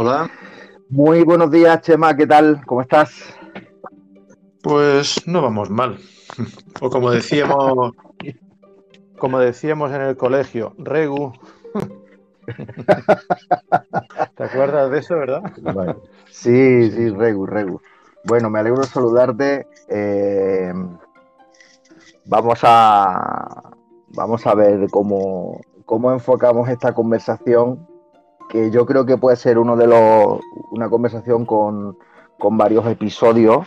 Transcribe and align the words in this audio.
Hola. 0.00 0.30
Muy 0.90 1.24
buenos 1.24 1.50
días, 1.50 1.80
Chema, 1.80 2.16
¿qué 2.16 2.24
tal? 2.24 2.64
¿Cómo 2.66 2.82
estás? 2.82 3.34
Pues 4.62 5.26
no 5.26 5.42
vamos 5.42 5.70
mal. 5.70 5.98
O 6.80 6.88
como 6.88 7.10
decíamos, 7.10 7.94
como 9.18 9.40
decíamos 9.40 9.90
en 9.90 10.02
el 10.02 10.16
colegio, 10.16 10.72
Regu. 10.78 11.32
¿Te 14.36 14.44
acuerdas 14.44 14.88
de 14.92 14.98
eso, 15.00 15.16
verdad? 15.16 15.42
Sí, 16.30 16.92
sí, 16.92 17.10
Regu, 17.10 17.46
Regu. 17.46 17.80
Bueno, 18.22 18.50
me 18.50 18.60
alegro 18.60 18.82
de 18.82 18.86
saludarte. 18.86 19.66
Eh, 19.88 20.72
vamos 22.24 22.60
a 22.62 23.72
vamos 24.10 24.46
a 24.46 24.54
ver 24.54 24.88
cómo, 24.92 25.60
cómo 25.84 26.12
enfocamos 26.12 26.68
esta 26.68 26.94
conversación, 26.94 27.87
que 28.48 28.70
yo 28.70 28.86
creo 28.86 29.04
que 29.06 29.18
puede 29.18 29.36
ser 29.36 29.58
uno 29.58 29.76
de 29.76 29.86
los 29.86 30.40
una 30.70 30.88
conversación 30.88 31.44
con, 31.44 31.96
con 32.38 32.56
varios 32.56 32.86
episodios. 32.86 33.66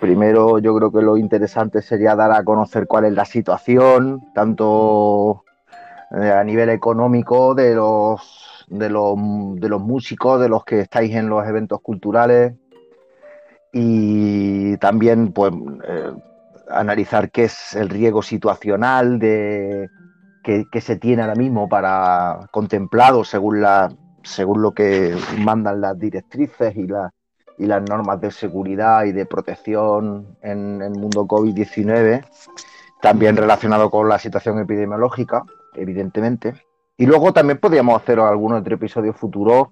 Primero, 0.00 0.58
yo 0.58 0.74
creo 0.74 0.92
que 0.92 1.00
lo 1.00 1.16
interesante 1.16 1.80
sería 1.80 2.14
dar 2.14 2.32
a 2.32 2.44
conocer 2.44 2.86
cuál 2.86 3.06
es 3.06 3.14
la 3.14 3.24
situación, 3.24 4.22
tanto 4.34 5.44
eh, 6.10 6.30
a 6.30 6.44
nivel 6.44 6.68
económico 6.68 7.54
de 7.54 7.74
los, 7.74 8.66
de 8.68 8.90
los, 8.90 9.16
de 9.56 9.68
los 9.68 9.80
músicos, 9.80 10.40
de 10.40 10.48
los 10.48 10.64
que 10.64 10.80
estáis 10.80 11.14
en 11.14 11.28
los 11.28 11.46
eventos 11.46 11.80
culturales, 11.80 12.54
y 13.72 14.76
también 14.76 15.32
pues 15.32 15.52
eh, 15.88 16.12
analizar 16.68 17.30
qué 17.30 17.44
es 17.44 17.74
el 17.74 17.88
riesgo 17.88 18.22
situacional 18.22 19.18
de, 19.18 19.88
que, 20.44 20.80
se 20.80 20.96
tiene 20.96 21.22
ahora 21.22 21.34
mismo 21.34 21.68
para 21.68 22.48
contemplado 22.52 23.24
según, 23.24 23.62
la, 23.62 23.90
según 24.24 24.62
lo 24.62 24.72
que 24.72 25.16
mandan 25.38 25.80
las 25.80 25.98
directrices 25.98 26.74
y, 26.76 26.88
y 27.58 27.66
las 27.66 27.82
normas 27.82 28.20
de 28.20 28.30
seguridad 28.30 29.04
y 29.04 29.12
de 29.12 29.26
protección 29.26 30.36
en 30.42 30.82
el 30.82 30.92
mundo 30.92 31.26
COVID-19, 31.26 32.24
también 33.00 33.36
relacionado 33.36 33.90
con 33.90 34.08
la 34.08 34.18
situación 34.18 34.58
epidemiológica, 34.58 35.44
evidentemente. 35.74 36.54
Y 36.96 37.06
luego 37.06 37.32
también 37.32 37.58
podríamos 37.58 38.00
hacer 38.00 38.18
algunos 38.18 38.60
otro 38.60 38.74
episodios 38.74 39.16
futuros 39.16 39.68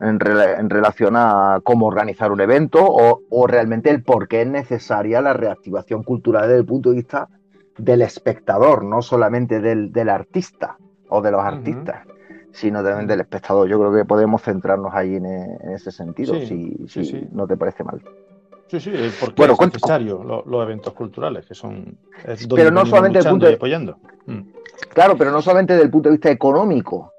en, 0.00 0.18
relación 0.18 1.14
a 1.16 1.60
cómo 1.62 1.86
organizar 1.86 2.32
un 2.32 2.40
evento 2.40 2.80
o, 2.82 3.46
realmente 3.46 3.90
el 3.90 4.02
por 4.02 4.26
qué 4.26 4.42
es 4.42 4.48
necesaria 4.48 5.20
la 5.20 5.32
reactivación 5.32 6.02
cultural 6.02 6.48
desde 6.48 6.58
el 6.58 6.66
punto 6.66 6.90
de 6.90 6.96
vista 6.96 7.28
del 7.78 8.02
espectador, 8.02 8.84
no 8.84 9.00
solamente 9.00 9.60
del, 9.60 10.08
artista 10.08 10.76
o 11.08 11.22
de 11.22 11.30
los 11.30 11.42
artistas, 11.42 12.06
sino 12.52 12.82
también 12.82 13.06
del 13.06 13.20
espectador. 13.20 13.68
Yo 13.68 13.78
creo 13.78 13.92
que 13.92 14.04
podemos 14.04 14.42
centrarnos 14.42 14.92
ahí 14.94 15.16
en, 15.16 15.26
ese 15.72 15.90
sentido, 15.90 16.34
si, 16.34 16.76
no 17.32 17.46
te 17.46 17.56
parece 17.56 17.84
mal. 17.84 18.02
Sí, 18.68 18.80
sí, 18.80 18.92
porque 19.20 19.44
es 19.44 19.60
necesario 19.60 20.44
los, 20.46 20.62
eventos 20.62 20.94
culturales, 20.94 21.44
que 21.44 21.54
son 21.54 21.98
pero 22.54 22.70
no 22.70 22.86
solamente 22.86 23.18
del 23.18 23.28
punto 23.28 23.46
de... 23.46 23.54
apoyando. 23.54 23.98
Mm. 24.26 24.40
Claro, 24.94 25.16
pero 25.16 25.30
no 25.30 25.42
solamente 25.42 25.74
desde 25.74 25.84
el 25.84 25.90
punto 25.90 26.08
de 26.08 26.14
vista 26.14 26.30
económico, 26.30 27.12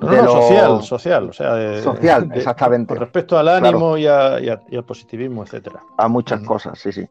no, 0.00 0.26
social, 0.26 0.82
social, 0.82 1.28
o 1.28 1.32
sea, 1.32 1.82
social, 1.82 2.30
exactamente. 2.34 2.94
Con 2.94 3.00
respecto 3.00 3.38
al 3.38 3.48
ánimo 3.48 3.98
y, 3.98 4.06
al 4.06 4.84
positivismo, 4.86 5.42
etcétera. 5.42 5.82
A 5.98 6.08
muchas 6.08 6.40
cosas, 6.40 6.78
sí, 6.78 6.90
sí. 6.90 7.06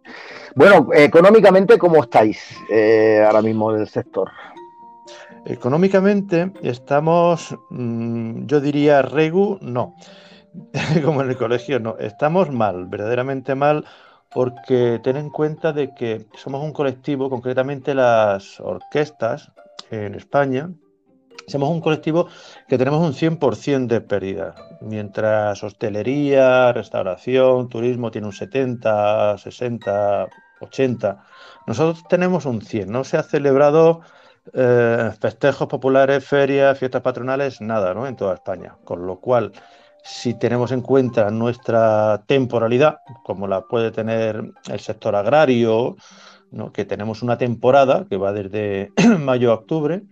Bueno, 0.56 0.88
económicamente, 0.94 1.78
¿cómo 1.78 2.02
estáis 2.02 2.42
eh, 2.70 3.24
ahora 3.26 3.42
mismo 3.42 3.74
en 3.74 3.82
el 3.82 3.88
sector? 3.88 4.30
Económicamente 5.50 6.54
estamos, 6.62 7.58
mm, 7.72 8.46
yo 8.46 8.62
diría, 8.62 9.02
regu, 9.02 9.58
no, 9.62 9.96
como 11.04 11.24
en 11.24 11.32
el 11.32 11.38
colegio, 11.38 11.80
no, 11.80 11.98
estamos 11.98 12.52
mal, 12.52 12.86
verdaderamente 12.86 13.56
mal, 13.56 13.84
porque 14.30 15.00
ten 15.04 15.18
en 15.18 15.32
cuenta 15.32 15.74
de 15.74 15.96
que 15.96 16.28
somos 16.38 16.64
un 16.64 16.72
colectivo, 16.72 17.32
concretamente 17.32 17.96
las 17.96 18.60
orquestas 18.60 19.52
en 19.90 20.14
España, 20.14 20.70
somos 21.48 21.70
un 21.70 21.82
colectivo 21.82 22.28
que 22.68 22.78
tenemos 22.78 23.02
un 23.02 23.16
100% 23.16 23.88
de 23.88 24.02
pérdida, 24.02 24.54
mientras 24.82 25.64
hostelería, 25.64 26.74
restauración, 26.74 27.70
turismo 27.70 28.12
tiene 28.12 28.28
un 28.28 28.34
70, 28.34 29.40
60, 29.40 30.28
80. 30.62 31.24
Nosotros 31.66 32.04
tenemos 32.08 32.46
un 32.46 32.62
100. 32.62 32.92
No 32.92 33.04
se 33.04 33.18
ha 33.18 33.24
celebrado 33.24 34.02
eh, 34.54 35.12
festejos 35.20 35.68
populares, 35.68 36.26
ferias, 36.26 36.78
fiestas 36.78 37.02
patronales, 37.02 37.62
nada, 37.62 37.94
¿no? 37.94 38.08
En 38.08 38.16
toda 38.16 38.34
España. 38.36 38.76
Con 38.84 39.06
lo 39.06 39.20
cual, 39.20 39.52
si 40.04 40.34
tenemos 40.34 40.72
en 40.72 40.82
cuenta 40.82 41.30
nuestra 41.30 42.24
temporalidad, 42.28 43.00
como 43.24 43.48
la 43.48 43.62
puede 43.62 43.92
tener 43.92 44.44
el 44.70 44.80
sector 44.80 45.16
agrario, 45.16 45.96
¿no? 46.52 46.72
que 46.72 46.86
tenemos 46.86 47.22
una 47.22 47.38
temporada 47.38 48.06
que 48.10 48.18
va 48.18 48.34
desde 48.34 48.92
mayo 49.20 49.52
a 49.52 49.56
octubre, 49.56 50.04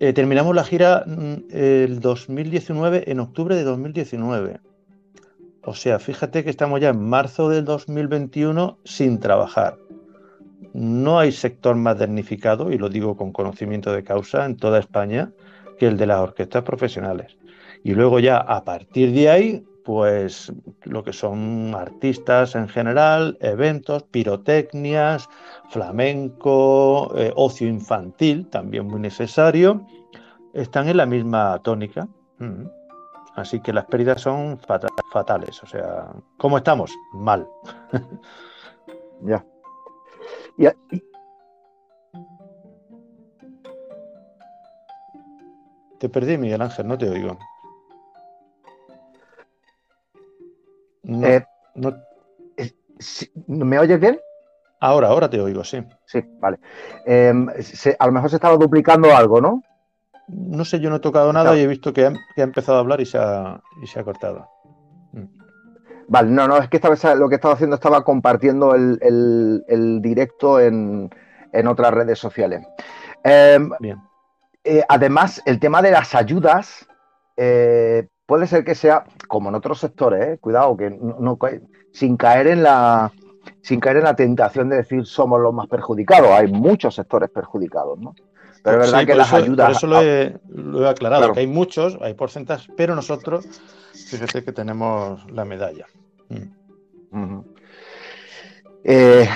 eh, 0.00 0.12
terminamos 0.12 0.54
la 0.54 0.64
gira 0.64 1.04
mm, 1.06 1.34
el 1.50 2.00
2019, 2.00 3.10
en 3.10 3.20
octubre 3.20 3.56
de 3.56 3.64
2019. 3.64 4.60
O 5.64 5.74
sea, 5.74 5.98
fíjate 5.98 6.44
que 6.44 6.50
estamos 6.50 6.80
ya 6.80 6.90
en 6.90 7.02
marzo 7.02 7.48
del 7.48 7.64
2021 7.64 8.78
sin 8.84 9.18
trabajar. 9.18 9.76
No 10.72 11.18
hay 11.18 11.32
sector 11.32 11.76
más 11.76 11.98
damnificado, 11.98 12.72
y 12.72 12.78
lo 12.78 12.88
digo 12.88 13.16
con 13.16 13.32
conocimiento 13.32 13.92
de 13.92 14.04
causa, 14.04 14.44
en 14.44 14.56
toda 14.56 14.78
España, 14.78 15.32
que 15.78 15.86
el 15.86 15.96
de 15.96 16.06
las 16.06 16.20
orquestas 16.20 16.62
profesionales. 16.64 17.36
Y 17.84 17.94
luego 17.94 18.18
ya 18.18 18.38
a 18.38 18.64
partir 18.64 19.12
de 19.12 19.30
ahí, 19.30 19.64
pues 19.84 20.52
lo 20.82 21.02
que 21.02 21.14
son 21.14 21.74
artistas 21.74 22.54
en 22.54 22.68
general, 22.68 23.38
eventos, 23.40 24.02
pirotecnias, 24.02 25.28
flamenco, 25.70 27.10
eh, 27.16 27.32
ocio 27.36 27.68
infantil, 27.68 28.46
también 28.48 28.86
muy 28.86 29.00
necesario, 29.00 29.86
están 30.52 30.88
en 30.88 30.98
la 30.98 31.06
misma 31.06 31.58
tónica. 31.62 32.06
Mm. 32.38 32.66
Así 33.36 33.60
que 33.60 33.72
las 33.72 33.84
pérdidas 33.86 34.20
son 34.20 34.58
fatales. 35.12 35.62
O 35.62 35.66
sea, 35.66 36.10
¿cómo 36.36 36.58
estamos? 36.58 36.92
Mal. 37.14 37.46
ya. 39.22 39.44
Te 45.98 46.08
perdí, 46.08 46.38
Miguel 46.38 46.62
Ángel, 46.62 46.86
no 46.86 46.96
te 46.96 47.08
oigo. 47.08 47.38
Eh, 51.04 51.42
¿Me 53.46 53.78
oyes 53.78 54.00
bien? 54.00 54.20
Ahora, 54.80 55.08
ahora 55.08 55.28
te 55.28 55.40
oigo, 55.40 55.64
sí. 55.64 55.82
Sí, 56.04 56.20
vale. 56.38 56.58
Em, 57.04 57.48
a 57.98 58.06
lo 58.06 58.12
mejor 58.12 58.30
se 58.30 58.36
estaba 58.36 58.56
duplicando 58.56 59.14
algo, 59.14 59.40
¿no? 59.40 59.62
No 60.28 60.64
sé, 60.64 60.78
yo 60.78 60.90
no 60.90 60.96
he 60.96 61.00
tocado 61.00 61.32
nada 61.32 61.56
y 61.56 61.60
he 61.62 61.66
visto 61.66 61.92
que 61.92 62.06
ha, 62.06 62.12
empezado 62.36 62.78
a 62.78 62.80
hablar 62.80 63.00
y 63.00 63.06
se 63.06 63.18
ha, 63.18 64.04
cortado. 64.04 64.46
Mm. 65.12 65.24
Vale, 66.08 66.30
no, 66.30 66.48
no, 66.48 66.56
es 66.56 66.68
que 66.68 66.78
esta 66.78 66.88
vez 66.88 67.04
lo 67.16 67.28
que 67.28 67.36
estaba 67.36 67.54
haciendo 67.54 67.76
estaba 67.76 68.02
compartiendo 68.02 68.74
el, 68.74 70.00
directo 70.02 70.58
en, 70.58 71.10
otras 71.66 71.92
redes 71.92 72.18
sociales. 72.18 72.66
Em, 73.22 73.70
Bien. 73.78 73.98
Eh, 74.64 74.82
además, 74.88 75.42
el 75.46 75.60
tema 75.60 75.80
de 75.80 75.90
las 75.90 76.14
ayudas 76.14 76.86
eh, 77.36 78.08
puede 78.26 78.46
ser 78.46 78.64
que 78.64 78.74
sea, 78.74 79.04
como 79.28 79.48
en 79.48 79.54
otros 79.54 79.80
sectores, 79.80 80.26
eh, 80.26 80.38
cuidado, 80.38 80.76
que 80.76 80.90
no, 80.90 81.38
sin 81.92 82.16
caer 82.16 82.48
en 82.48 82.62
la 82.62 83.12
sin 83.62 83.80
caer 83.80 83.98
en 83.98 84.04
la 84.04 84.14
tentación 84.14 84.68
de 84.68 84.76
decir 84.76 85.06
somos 85.06 85.40
los 85.40 85.54
más 85.54 85.68
perjudicados. 85.68 86.28
Hay 86.30 86.52
muchos 86.52 86.94
sectores 86.94 87.30
perjudicados, 87.30 87.98
¿no? 87.98 88.14
Pero 88.62 88.82
es 88.82 88.90
verdad 88.90 89.06
que 89.06 89.14
las 89.14 89.32
ayudas. 89.32 89.66
Por 89.66 89.76
eso 89.76 89.86
lo 89.86 90.02
he, 90.82 90.88
aclarado, 90.88 91.32
que 91.32 91.40
hay 91.40 91.46
muchos, 91.46 91.98
hay 92.00 92.14
porcentajes, 92.14 92.68
pero 92.76 92.94
nosotros, 92.94 93.46
fíjese 93.92 94.44
que 94.44 94.52
tenemos 94.52 95.30
la 95.30 95.44
medalla. 95.44 95.86
Mm. 96.28 97.40
Eh, 98.84 99.28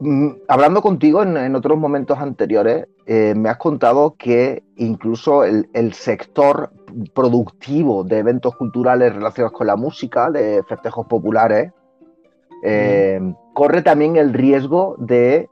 mm, 0.00 0.28
hablando 0.48 0.82
contigo 0.82 1.22
en, 1.22 1.54
otros 1.54 1.78
momentos 1.78 2.18
anteriores, 2.18 2.86
eh, 3.06 3.34
me 3.36 3.48
has 3.48 3.58
contado 3.58 4.14
que 4.16 4.62
incluso 4.76 5.44
el, 5.44 5.92
sector 5.92 6.70
productivo 7.14 8.04
de 8.04 8.18
eventos 8.18 8.56
culturales 8.56 9.14
relacionados 9.14 9.56
con 9.56 9.66
la 9.66 9.76
música, 9.76 10.30
de 10.30 10.62
festejos 10.68 11.06
populares, 11.06 11.72
eh, 12.62 13.20
corre 13.54 13.82
también 13.82 14.16
el 14.16 14.32
riesgo 14.32 14.96
de 14.98 15.48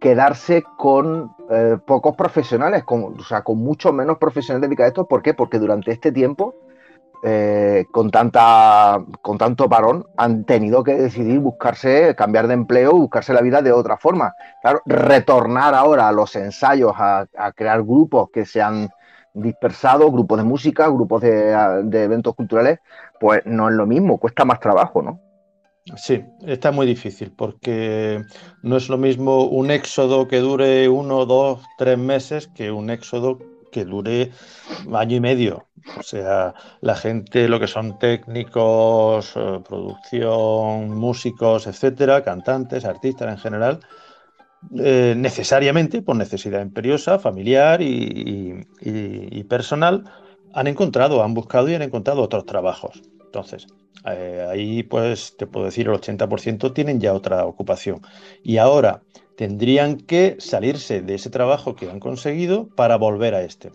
quedarse 0.00 0.64
con 0.76 1.34
eh, 1.50 1.76
pocos 1.86 2.16
profesionales, 2.16 2.84
con, 2.84 3.18
o 3.18 3.22
sea, 3.22 3.42
con 3.42 3.58
mucho 3.58 3.92
menos 3.92 4.18
profesionales 4.18 4.68
dedicados 4.68 4.88
a 4.88 4.88
esto. 4.88 5.08
¿Por 5.08 5.22
qué? 5.22 5.34
Porque 5.34 5.58
durante 5.58 5.90
este 5.92 6.12
tiempo, 6.12 6.54
eh, 7.26 7.86
con, 7.90 8.10
tanta, 8.10 9.02
con 9.22 9.38
tanto 9.38 9.66
parón, 9.66 10.06
han 10.18 10.44
tenido 10.44 10.84
que 10.84 10.94
decidir 10.94 11.38
buscarse, 11.40 12.14
cambiar 12.14 12.48
de 12.48 12.54
empleo, 12.54 12.92
buscarse 12.92 13.32
la 13.32 13.40
vida 13.40 13.62
de 13.62 13.72
otra 13.72 13.96
forma. 13.96 14.34
Claro, 14.60 14.82
retornar 14.84 15.74
ahora 15.74 16.08
a 16.08 16.12
los 16.12 16.36
ensayos, 16.36 16.92
a, 16.96 17.26
crear 17.54 17.82
grupos 17.82 18.28
que 18.30 18.44
sean 18.44 18.90
dispersados, 19.32 20.12
grupos 20.12 20.36
de 20.38 20.44
música, 20.44 20.86
grupos 20.88 21.22
de, 21.22 22.04
eventos 22.04 22.34
culturales, 22.34 22.80
pues 23.18 23.40
no 23.46 23.70
es 23.70 23.74
lo 23.74 23.86
mismo, 23.86 24.18
cuesta 24.18 24.44
más 24.44 24.60
trabajo, 24.60 25.00
¿no? 25.00 25.18
Sí, 25.96 26.24
está 26.46 26.72
muy 26.72 26.86
difícil 26.86 27.30
porque 27.30 28.22
no 28.62 28.76
es 28.78 28.88
lo 28.88 28.96
mismo 28.96 29.44
un 29.44 29.70
éxodo 29.70 30.26
que 30.26 30.38
dure 30.38 30.88
uno, 30.88 31.26
dos, 31.26 31.62
tres 31.76 31.98
meses 31.98 32.48
que 32.48 32.70
un 32.70 32.88
éxodo 32.88 33.38
que 33.70 33.84
dure 33.84 34.30
año 34.94 35.16
y 35.16 35.20
medio. 35.20 35.66
O 35.98 36.02
sea, 36.02 36.54
la 36.80 36.94
gente, 36.94 37.48
lo 37.48 37.60
que 37.60 37.66
son 37.66 37.98
técnicos, 37.98 39.32
eh, 39.36 39.60
producción, 39.68 40.96
músicos, 40.96 41.66
etcétera, 41.66 42.22
cantantes, 42.24 42.86
artistas 42.86 43.28
en 43.30 43.38
general, 43.38 43.80
eh, 44.78 45.14
necesariamente 45.16 46.00
por 46.02 46.16
necesidad 46.16 46.62
imperiosa, 46.62 47.18
familiar 47.18 47.82
y, 47.82 49.44
personal, 49.48 50.04
han 50.54 50.66
encontrado, 50.66 51.22
han 51.22 51.34
buscado 51.34 51.68
y 51.68 51.74
han 51.74 51.82
encontrado 51.82 52.22
otros 52.22 52.46
trabajos. 52.46 53.02
Entonces, 53.34 53.66
eh, 54.06 54.46
ahí 54.48 54.84
pues 54.84 55.36
te 55.36 55.48
puedo 55.48 55.66
decir 55.66 55.88
el 55.88 55.94
80% 55.94 56.72
tienen 56.72 57.00
ya 57.00 57.12
otra 57.12 57.44
ocupación. 57.44 58.00
Y 58.44 58.58
ahora 58.58 59.02
tendrían 59.36 59.96
que 59.96 60.36
salirse 60.38 61.02
de 61.02 61.16
ese 61.16 61.30
trabajo 61.30 61.74
que 61.74 61.90
han 61.90 61.98
conseguido 61.98 62.68
para 62.76 62.96
volver 62.96 63.34
a 63.34 63.42
este. 63.42 63.72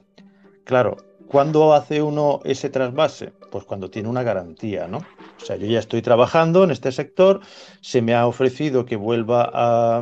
Claro, 0.63 0.95
¿cuándo 1.27 1.73
hace 1.73 2.01
uno 2.01 2.39
ese 2.45 2.69
trasvase? 2.69 3.33
Pues 3.51 3.65
cuando 3.65 3.89
tiene 3.89 4.07
una 4.07 4.23
garantía, 4.23 4.87
¿no? 4.87 4.99
O 4.99 5.45
sea, 5.45 5.57
yo 5.57 5.67
ya 5.67 5.79
estoy 5.79 6.01
trabajando 6.01 6.63
en 6.63 6.71
este 6.71 6.93
sector, 6.93 7.41
se 7.81 8.01
me 8.01 8.15
ha 8.15 8.27
ofrecido 8.27 8.85
que 8.85 8.95
vuelva 8.95 9.51
a, 9.53 10.01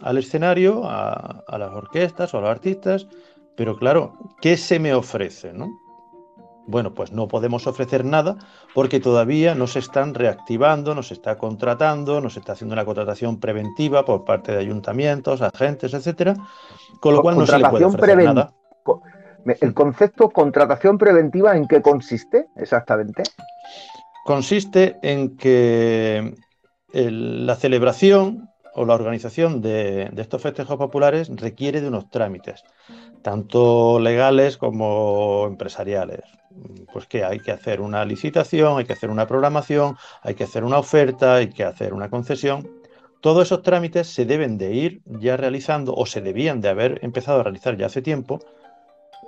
al 0.00 0.16
escenario, 0.16 0.84
a, 0.86 1.44
las 1.58 1.72
orquestas 1.72 2.32
o 2.32 2.38
a 2.38 2.40
los 2.40 2.50
artistas, 2.50 3.06
pero 3.54 3.76
claro, 3.76 4.14
¿qué 4.40 4.56
se 4.56 4.78
me 4.78 4.94
ofrece? 4.94 5.52
¿no? 5.52 5.68
Bueno, 6.66 6.94
pues 6.94 7.12
no 7.12 7.28
podemos 7.28 7.66
ofrecer 7.66 8.04
nada 8.04 8.36
porque 8.74 9.00
todavía 9.00 9.54
no 9.54 9.66
se 9.66 9.78
están 9.78 10.14
reactivando, 10.14 10.94
no 10.94 11.02
se 11.02 11.14
está 11.14 11.36
contratando, 11.36 12.20
no 12.20 12.30
se 12.30 12.38
está 12.40 12.52
haciendo 12.52 12.72
una 12.72 12.84
contratación 12.84 13.38
preventiva 13.38 14.04
por 14.04 14.24
parte 14.24 14.52
de 14.52 14.58
ayuntamientos, 14.58 15.42
agentes, 15.42 15.92
etcétera, 15.92 16.34
con 17.00 17.14
lo 17.14 17.22
cual 17.22 17.38
no 17.38 17.46
se 17.46 17.58
le 17.58 17.68
puede 17.68 17.84
ofrecer 17.84 18.24
nada. 18.24 18.52
¿El 19.60 19.74
concepto 19.74 20.30
contratación 20.30 20.96
preventiva 20.96 21.54
en 21.56 21.68
qué 21.68 21.82
consiste 21.82 22.46
exactamente? 22.56 23.24
Consiste 24.24 24.96
en 25.02 25.36
que 25.36 26.34
la 26.92 27.56
celebración 27.56 28.48
o 28.74 28.84
la 28.84 28.94
organización 28.94 29.60
de, 29.60 30.10
estos 30.16 30.42
festejos 30.42 30.76
populares 30.76 31.30
requiere 31.34 31.80
de 31.80 31.88
unos 31.88 32.08
trámites, 32.10 32.64
tanto 33.22 34.00
legales 34.00 34.56
como 34.56 35.44
empresariales. 35.46 36.22
Pues 36.92 37.06
que 37.06 37.24
hay 37.24 37.40
que 37.40 37.50
hacer 37.50 37.80
una 37.80 38.04
licitación, 38.04 38.78
hay 38.78 38.84
que 38.84 38.92
hacer 38.92 39.10
una 39.10 39.26
programación, 39.26 39.96
hay 40.22 40.34
que 40.34 40.44
hacer 40.44 40.64
una 40.64 40.78
oferta, 40.78 41.36
hay 41.36 41.50
que 41.50 41.64
hacer 41.64 41.92
una 41.92 42.08
concesión. 42.08 42.68
Todos 43.20 43.46
esos 43.46 43.62
trámites 43.62 44.06
se 44.08 44.24
deben 44.24 44.58
de 44.58 44.74
ir 44.74 45.02
ya 45.06 45.36
realizando 45.36 45.94
o 45.94 46.06
se 46.06 46.20
debían 46.20 46.60
de 46.60 46.68
haber 46.68 47.00
empezado 47.02 47.40
a 47.40 47.42
realizar 47.42 47.76
ya 47.76 47.86
hace 47.86 48.02
tiempo 48.02 48.38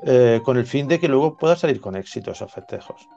eh, 0.05 0.40
con 0.44 0.58
el 0.58 0.67
fin 0.67 0.87
de 0.87 1.00
que 1.00 1.08
luego 1.08 1.37
pueda 1.37 1.56
salir 1.56 1.81
con 1.81 1.96
éxito 1.96 2.31
esos 2.31 2.52
festejos. 2.52 3.08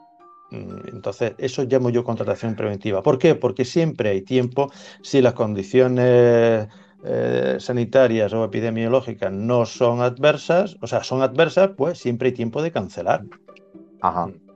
Mm, 0.50 0.88
entonces, 0.94 1.34
eso 1.38 1.64
llamo 1.64 1.90
yo 1.90 2.04
contratación 2.04 2.56
preventiva. 2.56 3.02
¿Por 3.02 3.18
qué? 3.18 3.34
Porque 3.34 3.64
siempre 3.64 4.10
hay 4.10 4.22
tiempo, 4.22 4.72
si 5.02 5.20
las 5.20 5.34
condiciones 5.34 6.68
eh, 7.04 7.56
sanitarias 7.58 8.32
o 8.32 8.44
epidemiológicas 8.44 9.32
no 9.32 9.66
son 9.66 10.00
adversas, 10.00 10.76
o 10.80 10.86
sea, 10.86 11.04
son 11.04 11.22
adversas, 11.22 11.70
pues 11.76 11.98
siempre 11.98 12.28
hay 12.28 12.34
tiempo 12.34 12.62
de 12.62 12.72
cancelar. 12.72 13.22
Ajá. 14.00 14.26
Mm. 14.26 14.50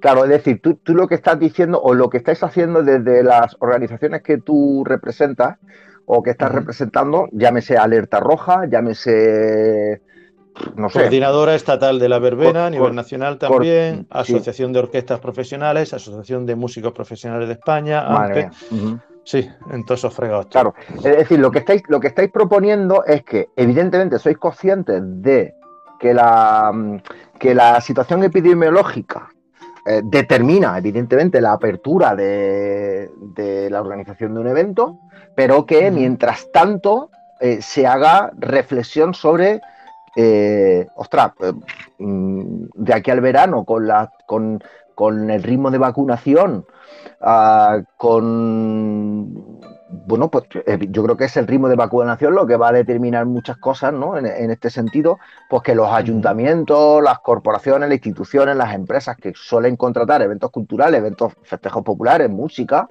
Claro, 0.00 0.24
es 0.24 0.30
decir, 0.30 0.60
tú, 0.60 0.78
lo 0.94 1.06
que 1.06 1.14
estás 1.14 1.38
diciendo 1.38 1.80
o 1.80 1.94
lo 1.94 2.08
que 2.08 2.18
estáis 2.18 2.42
haciendo 2.42 2.82
desde 2.82 3.22
las 3.22 3.56
organizaciones 3.60 4.22
que 4.22 4.38
tú 4.38 4.84
representas 4.84 5.58
o 6.06 6.22
que 6.22 6.30
estás 6.30 6.52
representando, 6.52 7.28
llámese 7.32 7.76
Alerta 7.76 8.18
Roja, 8.18 8.66
llámese 8.66 10.00
Coordinadora 10.92 11.54
estatal 11.54 11.98
de 11.98 12.08
la 12.08 12.18
verbena 12.18 12.66
a 12.66 12.70
nivel 12.70 12.94
nacional 12.94 13.38
también, 13.38 14.06
Asociación 14.10 14.72
de 14.72 14.80
Orquestas 14.80 15.20
Profesionales, 15.20 15.94
Asociación 15.94 16.46
de 16.46 16.56
Músicos 16.56 16.92
Profesionales 16.92 17.48
de 17.48 17.54
España, 17.54 18.04
Sí, 19.24 19.46
en 19.70 19.84
todos 19.84 20.00
esos 20.00 20.14
fregados. 20.14 20.46
Claro, 20.46 20.72
es 20.96 21.02
decir, 21.02 21.38
lo 21.38 21.50
que, 21.50 21.58
estáis, 21.58 21.82
lo 21.88 22.00
que 22.00 22.06
estáis 22.06 22.30
proponiendo 22.30 23.04
es 23.04 23.24
que 23.24 23.50
evidentemente 23.56 24.18
sois 24.18 24.38
conscientes 24.38 25.02
de 25.04 25.52
que 25.98 26.14
la, 26.14 27.00
que 27.38 27.54
la 27.54 27.80
situación 27.80 28.24
epidemiológica 28.24 29.28
eh, 29.86 30.02
determina 30.04 30.76
evidentemente 30.76 31.40
la 31.40 31.52
apertura 31.52 32.14
de, 32.14 33.08
la 33.70 33.80
organización 33.80 34.34
de 34.34 34.40
un 34.40 34.48
evento, 34.48 34.98
pero 35.34 35.64
que 35.64 35.90
mientras 35.90 36.50
tanto 36.52 37.10
eh, 37.40 37.62
se 37.62 37.86
haga 37.86 38.30
reflexión 38.36 39.14
sobre 39.14 39.60
eh, 40.16 40.86
ostras, 40.96 41.32
mm, 41.98 42.64
de 42.74 42.94
aquí 42.94 43.10
al 43.10 43.20
verano, 43.20 43.64
con, 43.64 43.86
la, 43.86 44.12
con, 44.26 44.60
el 45.30 45.42
ritmo 45.42 45.70
de 45.70 45.78
vacunación, 45.78 46.66
ah, 47.20 47.80
con 47.96 49.57
bueno, 49.90 50.30
pues 50.30 50.44
eh, 50.66 50.78
yo 50.90 51.02
creo 51.04 51.16
que 51.16 51.24
es 51.24 51.36
el 51.36 51.46
ritmo 51.46 51.68
de 51.68 51.76
vacunación 51.76 52.34
lo 52.34 52.46
que 52.46 52.56
va 52.56 52.68
a 52.68 52.72
determinar 52.72 53.26
muchas 53.26 53.56
cosas, 53.56 53.92
¿no? 53.92 54.16
En, 54.18 54.50
este 54.50 54.70
sentido, 54.70 55.18
pues 55.48 55.62
que 55.62 55.74
los 55.74 55.88
ayuntamientos, 55.90 57.02
las 57.02 57.20
corporaciones, 57.20 57.88
las 57.88 57.96
instituciones, 57.96 58.56
las 58.56 58.74
empresas 58.74 59.16
que 59.16 59.32
suelen 59.34 59.76
contratar 59.76 60.22
eventos 60.22 60.50
culturales, 60.50 60.98
eventos, 60.98 61.32
festejos 61.42 61.82
populares, 61.82 62.28
música, 62.30 62.88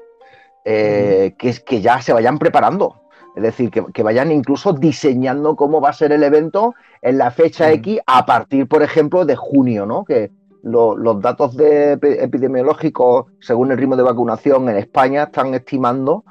que, 0.64 1.34
que 1.38 1.82
ya 1.82 2.02
se 2.02 2.12
vayan 2.12 2.38
preparando. 2.38 3.08
Es 3.38 3.44
decir, 3.44 3.70
que, 3.70 4.02
vayan 4.02 4.32
incluso 4.32 4.74
diseñando 4.74 5.56
cómo 5.56 5.80
va 5.80 5.90
a 5.90 5.94
ser 5.94 6.12
el 6.12 6.24
evento 6.24 6.74
en 7.04 7.20
la 7.20 7.30
fecha 7.30 7.72
X 7.72 8.00
a 8.08 8.26
partir, 8.26 8.68
por 8.68 8.82
ejemplo, 8.82 9.26
de 9.26 9.36
junio, 9.36 9.86
¿no? 9.86 10.06
Que 10.06 10.32
los 10.64 11.22
datos 11.22 11.56
de 11.56 12.00
epidemiológicos, 12.02 13.28
según 13.40 13.72
el 13.72 13.78
ritmo 13.78 13.96
de 13.96 14.02
vacunación 14.02 14.68
en 14.70 14.78
España, 14.78 15.26
están 15.26 15.54
estimando 15.54 16.24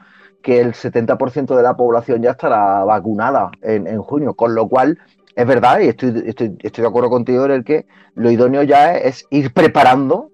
que 0.46 0.60
el 0.60 0.75
70% 0.75 1.56
de 1.56 1.62
la 1.64 1.76
población 1.76 2.22
ya 2.22 2.31
estará 2.31 2.85
vacunada 2.85 3.50
en, 3.62 4.00
junio, 4.00 4.35
con 4.35 4.54
lo 4.54 4.68
cual 4.68 4.97
es 5.35 5.44
verdad, 5.44 5.80
y 5.80 5.88
estoy, 5.88 6.23
estoy, 6.25 6.56
de 6.61 6.87
acuerdo 6.87 7.11
contigo 7.11 7.47
en 7.47 7.50
el 7.50 7.64
que 7.64 7.87
lo 8.14 8.30
idóneo 8.30 8.62
ya 8.62 8.97
es, 8.97 9.26
ir 9.30 9.52
preparando 9.52 10.30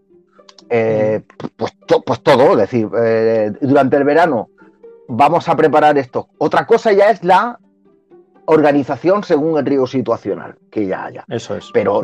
eh, 0.68 1.22
pues, 1.56 1.74
pues, 2.04 2.22
todo, 2.22 2.52
es 2.52 2.58
decir, 2.58 2.90
eh, 2.94 3.52
durante 3.62 3.96
el 3.96 4.04
verano 4.04 4.50
vamos 5.08 5.48
a 5.48 5.56
preparar 5.56 5.96
esto. 5.96 6.28
Otra 6.36 6.66
cosa 6.66 6.92
ya 6.92 7.08
es 7.08 7.24
la 7.24 7.58
organización 8.44 9.24
según 9.24 9.56
el 9.56 9.64
riesgo 9.64 9.86
situacional 9.86 10.56
que 10.70 10.86
ya 10.88 11.06
haya. 11.06 11.24
Eso 11.26 11.56
es. 11.56 11.70
Pero 11.72 12.02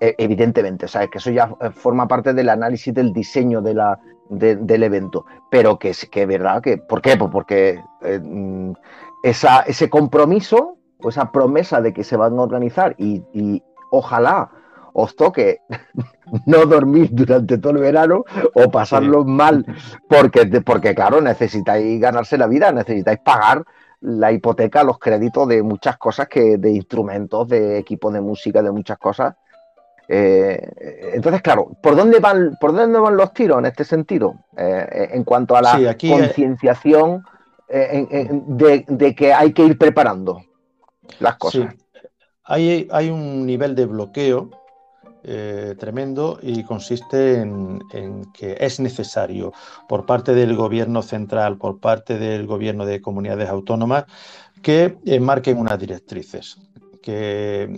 e, 0.00 0.16
evidentemente, 0.18 0.88
¿sabes? 0.88 1.08
Que 1.08 1.18
eso 1.18 1.30
ya 1.30 1.54
eh, 1.60 1.70
forma 1.70 2.08
parte 2.08 2.34
del 2.34 2.48
análisis 2.48 2.92
del 2.92 3.12
diseño 3.12 3.62
de 3.62 3.74
la, 3.74 4.00
del 4.28 4.82
evento. 4.82 5.26
Pero 5.50 5.78
que 5.78 5.90
es 5.90 6.08
que 6.10 6.26
verdad 6.26 6.62
que. 6.62 6.78
¿Por 6.78 7.02
qué? 7.02 7.16
Pues 7.16 7.30
porque 7.30 7.80
eh, 8.02 8.20
mm, 8.22 8.72
esa, 9.22 9.60
ese 9.60 9.88
compromiso 9.90 10.78
o 10.98 11.08
esa 11.08 11.32
promesa 11.32 11.80
de 11.80 11.92
que 11.92 12.04
se 12.04 12.16
van 12.16 12.38
a 12.38 12.42
organizar 12.42 12.94
y, 12.98 13.22
y 13.32 13.62
ojalá 13.90 14.50
os 14.94 15.16
toque 15.16 15.60
no 16.46 16.64
dormir 16.64 17.10
durante 17.12 17.58
todo 17.58 17.72
el 17.72 17.78
verano 17.78 18.24
o 18.54 18.70
pasarlo 18.70 19.24
mal, 19.24 19.66
porque, 20.08 20.46
porque 20.64 20.94
claro, 20.94 21.20
necesitáis 21.20 22.00
ganarse 22.00 22.38
la 22.38 22.46
vida, 22.46 22.72
necesitáis 22.72 23.18
pagar 23.18 23.64
la 24.00 24.32
hipoteca, 24.32 24.84
los 24.84 24.98
créditos 24.98 25.48
de 25.48 25.62
muchas 25.62 25.96
cosas, 25.98 26.28
que 26.28 26.58
de 26.58 26.70
instrumentos, 26.70 27.48
de 27.48 27.78
equipos 27.78 28.12
de 28.12 28.20
música, 28.20 28.62
de 28.62 28.70
muchas 28.70 28.98
cosas. 28.98 29.34
Eh, 30.08 31.12
entonces, 31.14 31.42
claro, 31.42 31.70
¿por 31.82 31.96
dónde 31.96 32.20
van, 32.20 32.56
por 32.60 32.74
dónde 32.74 32.98
van 32.98 33.16
los 33.16 33.32
tiros 33.32 33.58
en 33.58 33.66
este 33.66 33.84
sentido? 33.84 34.34
Eh, 34.56 35.10
en 35.12 35.24
cuanto 35.24 35.56
a 35.56 35.62
la 35.62 35.80
eh, 35.80 35.96
concienciación 35.96 37.24
de, 37.68 38.84
de, 38.86 39.14
que 39.14 39.32
hay 39.32 39.52
que 39.52 39.64
ir 39.64 39.78
preparando 39.78 40.42
las 41.18 41.36
cosas. 41.36 41.72
Sí. 41.72 41.78
Hay, 42.44 42.88
hay 42.90 43.10
un 43.10 43.46
nivel 43.46 43.74
de 43.74 43.86
bloqueo 43.86 44.50
eh, 45.26 45.74
tremendo 45.78 46.38
y 46.42 46.62
consiste 46.64 47.40
en, 47.40 47.80
que 48.34 48.58
es 48.60 48.78
necesario 48.78 49.54
por 49.88 50.04
parte 50.04 50.34
del 50.34 50.54
gobierno 50.54 51.00
central, 51.00 51.56
por 51.56 51.80
parte 51.80 52.18
del 52.18 52.46
gobierno 52.46 52.84
de 52.84 53.00
comunidades 53.00 53.48
autónomas, 53.48 54.04
que 54.60 54.98
eh, 55.06 55.20
marquen 55.20 55.56
unas 55.56 55.78
directrices, 55.78 56.58
que 57.04 57.68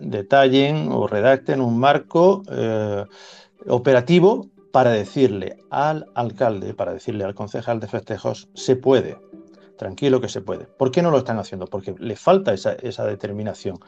detallen 0.00 0.88
o 0.90 1.06
redacten 1.06 1.60
un 1.60 1.78
marco 1.78 2.42
eh, 2.50 3.04
operativo 3.66 4.48
para 4.72 4.90
decirle 4.90 5.58
al 5.68 6.06
alcalde, 6.14 6.72
para 6.72 6.94
decirle 6.94 7.24
al 7.24 7.34
concejal 7.34 7.78
de 7.78 7.88
festejos, 7.88 8.48
se 8.54 8.76
puede. 8.76 9.18
tranquilo 9.76 10.20
que 10.20 10.28
se 10.28 10.42
puede. 10.42 10.64
¿Por 10.66 10.90
qué 10.90 11.00
no 11.02 11.10
lo 11.10 11.18
están 11.18 11.38
haciendo? 11.38 11.66
Porque 11.66 11.94
les 11.98 12.20
falta 12.20 12.52
esa, 12.52 13.04
determinación. 13.04 13.78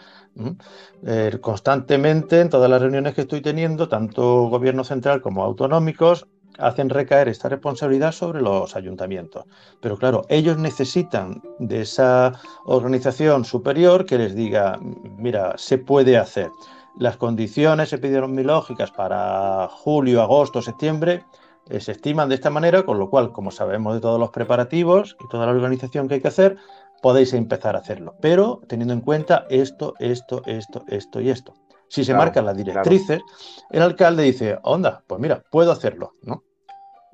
Eh, 1.06 1.38
constantemente 1.40 2.40
en 2.40 2.49
todas 2.49 2.70
las 2.70 2.80
reuniones 2.80 3.14
que 3.14 3.22
estoy 3.22 3.42
teniendo, 3.42 3.88
tanto 3.88 4.49
gobierno 4.49 4.84
central 4.84 5.20
como 5.20 5.44
autonómicos, 5.44 6.26
hacen 6.59 6.90
recaer 6.90 7.28
esta 7.28 7.49
responsabilidad 7.49 8.12
sobre 8.12 8.40
los 8.40 8.76
ayuntamientos. 8.76 9.44
Pero 9.80 9.97
claro, 9.97 10.25
ellos 10.28 10.59
necesitan 10.59 11.42
de 11.59 11.82
esa 11.82 12.32
organización 12.64 13.44
superior 13.44 14.04
que 14.04 14.18
les 14.18 14.35
diga, 14.35 14.78
mira, 15.16 15.54
se 15.56 15.78
puede 15.78 16.16
hacer. 16.16 16.50
Las 16.99 17.16
condiciones 17.16 17.92
epidemiológicas 17.92 18.90
para 18.90 19.68
julio, 19.68 20.23
agosto, 20.23 20.61
septiembre 20.61 21.25
eh, 21.71 21.80
se 21.80 21.92
estiman 21.92 22.28
de 22.28 22.35
esta 22.35 22.50
manera, 22.50 22.82
con 22.82 22.99
lo 22.99 23.09
cual, 23.09 23.32
como 23.32 23.50
sabemos 23.50 23.94
de 23.94 24.00
todos 24.00 24.21
los 24.21 24.30
preparativos 24.30 25.16
y 25.25 25.28
toda 25.28 25.47
la 25.47 25.52
organización 25.52 26.09
que 26.09 26.14
hay 26.14 26.21
que 26.21 26.28
hacer, 26.28 26.56
podéis 27.00 27.32
empezar 27.32 27.76
a 27.76 27.80
hacerlo. 27.80 28.14
Pero 28.21 28.61
teniendo 28.68 28.94
en 28.94 29.00
cuenta 29.00 29.47
esto, 29.49 29.94
esto, 29.99 30.42
esto, 30.47 30.85
esto 30.88 31.21
y 31.21 31.30
esto. 31.30 31.54
Si 31.92 32.06
se 32.06 32.14
marcan 32.14 32.46
las 32.46 32.56
directrices, 32.56 33.20
el 33.68 33.82
alcalde 33.82 34.22
dice, 34.22 34.58
onda, 34.62 35.04
pues 35.06 35.20
mira, 35.20 35.44
puedo 35.50 35.70
hacerlo, 35.70 36.14
¿no? 36.22 36.42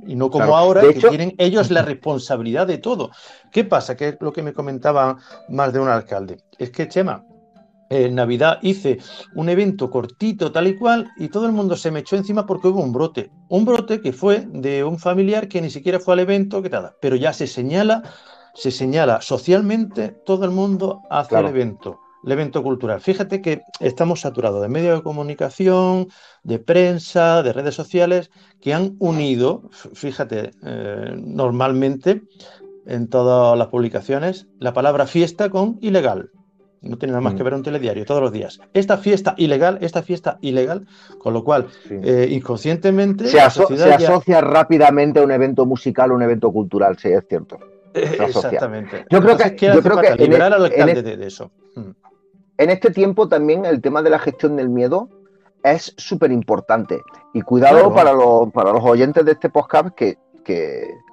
Y 0.07 0.15
no 0.15 0.31
como 0.31 0.57
ahora, 0.57 0.83
que 0.83 1.01
tienen 1.01 1.35
ellos 1.37 1.73
la 1.73 1.83
responsabilidad 1.83 2.65
de 2.65 2.79
todo. 2.79 3.11
¿Qué 3.51 3.65
pasa? 3.65 3.97
Que 3.97 4.11
es 4.11 4.17
lo 4.21 4.33
que 4.33 4.45
me 4.45 4.53
comentaba 4.53 5.17
más 5.49 5.73
de 5.73 5.81
un 5.81 5.89
alcalde. 5.89 6.45
Es 6.59 6.71
que, 6.71 6.87
Chema, 6.87 7.25
en 7.91 8.15
Navidad 8.15 8.61
hice 8.63 8.99
un 9.35 9.49
evento 9.49 9.91
cortito, 9.91 10.53
tal 10.53 10.69
y 10.69 10.79
cual, 10.79 11.11
y 11.17 11.27
todo 11.27 11.47
el 11.47 11.53
mundo 11.53 11.75
se 11.75 11.91
me 11.91 11.99
echó 11.99 12.15
encima 12.15 12.47
porque 12.47 12.69
hubo 12.69 12.81
un 12.81 12.93
brote. 12.93 13.33
Un 13.49 13.65
brote 13.65 14.01
que 14.01 14.13
fue 14.13 14.47
de 14.47 14.85
un 14.85 15.01
familiar 15.01 15.49
que 15.49 15.61
ni 15.61 15.71
siquiera 15.71 15.99
fue 15.99 16.15
al 16.15 16.21
evento, 16.21 16.63
que 16.63 16.71
nada. 16.71 16.95
Pero 17.01 17.17
ya 17.17 17.33
se 17.33 17.49
señala, 17.49 18.05
se 18.55 18.71
señala 18.71 19.23
socialmente, 19.23 20.11
todo 20.25 20.45
el 20.45 20.53
mundo 20.53 21.03
hace 21.11 21.37
el 21.37 21.47
evento 21.47 21.99
el 22.25 22.33
evento 22.33 22.63
cultural. 22.63 23.01
Fíjate 23.01 23.41
que 23.41 23.63
estamos 23.81 24.21
saturados 24.21 24.63
de 24.63 24.69
medios 24.69 24.99
de 24.99 25.03
comunicación, 25.03 26.09
de 26.43 26.59
prensa, 26.59 27.43
de 27.43 27.53
redes 27.53 27.75
sociales, 27.75 28.31
que 28.61 28.75
han 28.75 28.97
unido, 28.99 29.71
fíjate, 29.95 30.51
eh, 30.65 31.15
normalmente 31.17 32.23
en 32.87 33.09
todas 33.09 33.57
las 33.57 33.69
publicaciones, 33.69 34.47
la 34.59 34.73
palabra 34.73 35.07
fiesta 35.07 35.51
con 35.51 35.79
ilegal. 35.81 36.31
No 36.81 36.97
tiene 36.97 37.11
nada 37.11 37.23
más 37.23 37.35
que 37.35 37.43
mm. 37.43 37.45
ver 37.45 37.55
un 37.55 37.63
telediario 37.65 38.05
todos 38.05 38.23
los 38.23 38.33
días. 38.33 38.61
Esta 38.73 38.99
fiesta 38.99 39.35
ilegal, 39.37 39.79
esta 39.81 40.03
fiesta 40.03 40.39
ilegal, 40.43 40.87
con 41.19 41.35
lo 41.35 41.43
cual, 41.43 41.67
eh, 41.91 42.29
inconscientemente. 42.31 43.27
Se, 43.27 43.41
asocia 43.41 44.41
rápidamente 44.41 45.19
a 45.19 45.25
un 45.25 45.33
evento 45.33 45.67
musical 45.67 46.13
o 46.13 46.15
un 46.15 46.23
evento 46.23 46.53
cultural, 46.53 46.97
sí, 46.97 47.09
es 47.09 47.25
cierto. 47.29 47.59
Exactamente. 47.95 49.07
Yo 49.11 49.21
creo 49.21 49.37
que, 49.37 49.57
yo 49.75 49.83
creo 49.83 50.01
que 50.01 50.15
liberar 50.15 50.53
al 50.53 50.67
alcalde 50.67 51.03
de, 51.03 51.27
eso. 51.27 51.51
Mm 51.75 52.08
en 52.59 52.71
este 52.71 52.91
tiempo 52.91 53.29
también 53.29 53.65
el 53.65 53.81
tema 53.81 54.03
de 54.03 54.11
la 54.11 54.19
gestión 54.19 54.57
del 54.57 54.69
miedo 54.69 55.09
es 55.63 55.95
súper 55.97 56.33
importante. 56.33 57.03
Y 57.33 57.43
cuidado 57.43 57.95
para, 57.95 58.13
los, 58.13 58.53
para 58.53 58.73
los 58.73 58.85
oyentes 58.85 59.25
de 59.25 59.33
este 59.33 59.49
podcast 59.49 59.95
que, 59.95 60.19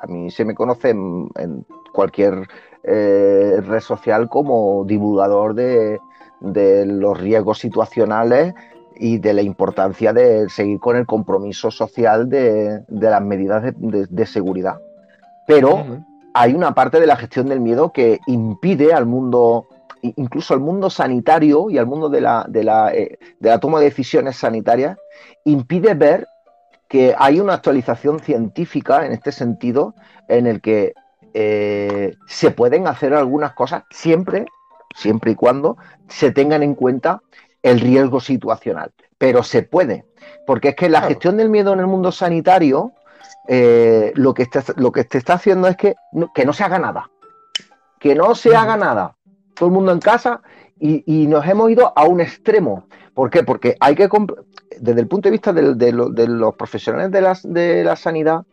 a 0.01 0.07
mí 0.07 0.31
se 0.31 0.45
me 0.45 0.55
conoce 0.55 0.89
en, 0.89 1.65
cualquier 1.93 2.47
eh, 2.83 3.61
red 3.61 3.79
social 3.79 4.27
como 4.27 4.83
divulgador 4.85 5.53
de, 5.53 5.99
los 6.41 7.19
riesgos 7.19 7.59
situacionales 7.59 8.53
y 8.97 9.17
de 9.17 9.33
la 9.33 9.41
importancia 9.41 10.13
de 10.13 10.49
seguir 10.49 10.79
con 10.79 10.95
el 10.95 11.05
compromiso 11.05 11.69
social 11.69 12.29
de, 12.29 12.81
las 12.89 13.21
medidas 13.21 13.73
de, 13.77 14.25
seguridad. 14.25 14.79
Pero 15.47 15.85
hay 16.33 16.53
una 16.53 16.73
parte 16.73 16.99
de 16.99 17.07
la 17.07 17.15
gestión 17.15 17.47
del 17.47 17.59
miedo 17.59 17.91
que 17.91 18.19
impide 18.25 18.93
al 18.93 19.05
mundo 19.05 19.67
incluso 20.17 20.53
al 20.53 20.59
mundo 20.59 20.89
sanitario 20.89 21.69
y 21.69 21.77
al 21.77 21.85
mundo 21.85 22.09
de 22.09 22.21
la, 22.21 22.45
de 22.47 22.63
la, 22.63 22.93
eh, 22.93 23.17
de 23.39 23.49
la 23.49 23.59
toma 23.59 23.79
de 23.79 23.85
decisiones 23.85 24.37
sanitarias, 24.37 24.97
impide 25.43 25.93
ver 25.93 26.27
que 26.87 27.15
hay 27.17 27.39
una 27.39 27.53
actualización 27.53 28.19
científica 28.19 29.05
en 29.05 29.11
este 29.11 29.31
sentido, 29.31 29.95
en 30.27 30.47
el 30.47 30.61
que 30.61 30.93
eh, 31.33 32.15
se 32.27 32.51
pueden 32.51 32.87
hacer 32.87 33.13
algunas 33.13 33.53
cosas 33.53 33.83
siempre, 33.89 34.45
siempre 34.95 35.31
y 35.31 35.35
cuando 35.35 35.77
se 36.07 36.31
tengan 36.31 36.63
en 36.63 36.75
cuenta 36.75 37.21
el 37.63 37.79
riesgo 37.79 38.19
situacional. 38.19 38.91
Pero 39.17 39.43
se 39.43 39.63
puede, 39.63 40.05
porque 40.45 40.69
es 40.69 40.75
que 40.75 40.89
la 40.89 41.01
gestión 41.01 41.37
del 41.37 41.49
miedo 41.49 41.73
en 41.73 41.79
el 41.79 41.87
mundo 41.87 42.11
sanitario 42.11 42.93
eh, 43.47 44.11
lo, 44.15 44.33
que 44.33 44.43
está, 44.43 44.63
lo 44.75 44.91
que 44.91 45.03
te 45.03 45.17
está 45.17 45.33
haciendo 45.33 45.67
es 45.67 45.77
que 45.77 45.95
que 46.33 46.45
no 46.45 46.53
se 46.53 46.63
haga 46.63 46.79
nada. 46.79 47.09
Que 47.99 48.13
no 48.13 48.35
se 48.35 48.55
haga 48.55 48.77
nada 48.77 49.14
todo 49.55 49.69
el 49.69 49.75
mundo 49.75 49.91
en 49.91 49.99
casa 49.99 50.41
y, 50.79 51.27
nos 51.27 51.47
hemos 51.47 51.71
ido 51.71 51.93
a 51.95 52.05
un 52.05 52.21
extremo. 52.21 52.87
¿Por 53.13 53.29
qué? 53.29 53.43
Porque 53.43 53.75
hay 53.79 53.95
que, 53.95 54.09
desde 54.79 55.01
el 55.01 55.07
punto 55.07 55.29
de 55.29 55.31
vista 55.31 55.53
de, 55.53 55.91
los 55.91 56.55
profesionales 56.55 57.11
de 57.43 57.83
la, 57.83 57.95
sanidad, 57.95 58.43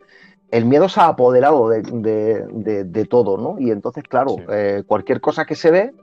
el 0.49 0.65
miedo 0.65 0.87
se 0.87 1.01
ha 1.01 1.07
apoderado 1.07 1.69
de, 1.69 3.07
todo, 3.09 3.37
¿no? 3.37 3.59
Y 3.59 3.71
entonces, 3.71 4.03
claro, 4.03 4.37
eh, 4.49 4.83
cualquier 4.87 5.19
cosa 5.19 5.45
que 5.45 5.55
se 5.55 5.71
ve, 5.71 5.93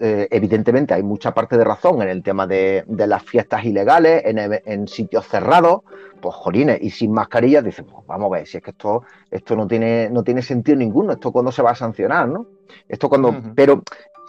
eh, 0.00 0.28
evidentemente 0.30 0.92
hay 0.92 1.02
mucha 1.02 1.32
parte 1.32 1.56
de 1.56 1.64
razón 1.64 2.02
en 2.02 2.08
el 2.08 2.22
tema 2.22 2.46
de, 2.46 2.84
las 2.88 3.22
fiestas 3.22 3.64
ilegales, 3.64 4.22
en, 4.26 4.86
sitios 4.86 5.26
cerrados, 5.26 5.82
pues 6.20 6.34
jolines, 6.34 6.82
y 6.82 6.90
sin 6.90 7.12
mascarilla, 7.12 7.62
dicen, 7.62 7.86
pues 7.86 8.06
vamos 8.06 8.26
a 8.26 8.36
ver, 8.36 8.46
si 8.46 8.58
es 8.58 8.62
que 8.62 8.72
esto, 8.72 9.04
esto 9.30 9.56
no, 9.56 9.66
tiene, 9.66 10.10
no 10.10 10.22
tiene 10.22 10.42
sentido 10.42 10.76
ninguno, 10.76 11.12
esto 11.12 11.32
cuando 11.32 11.52
se 11.52 11.62
va 11.62 11.70
a 11.70 11.74
sancionar, 11.74 12.28
¿no? 12.28 12.46
Esto 12.88 13.08
cuando. 13.08 13.34
Pero 13.54 13.82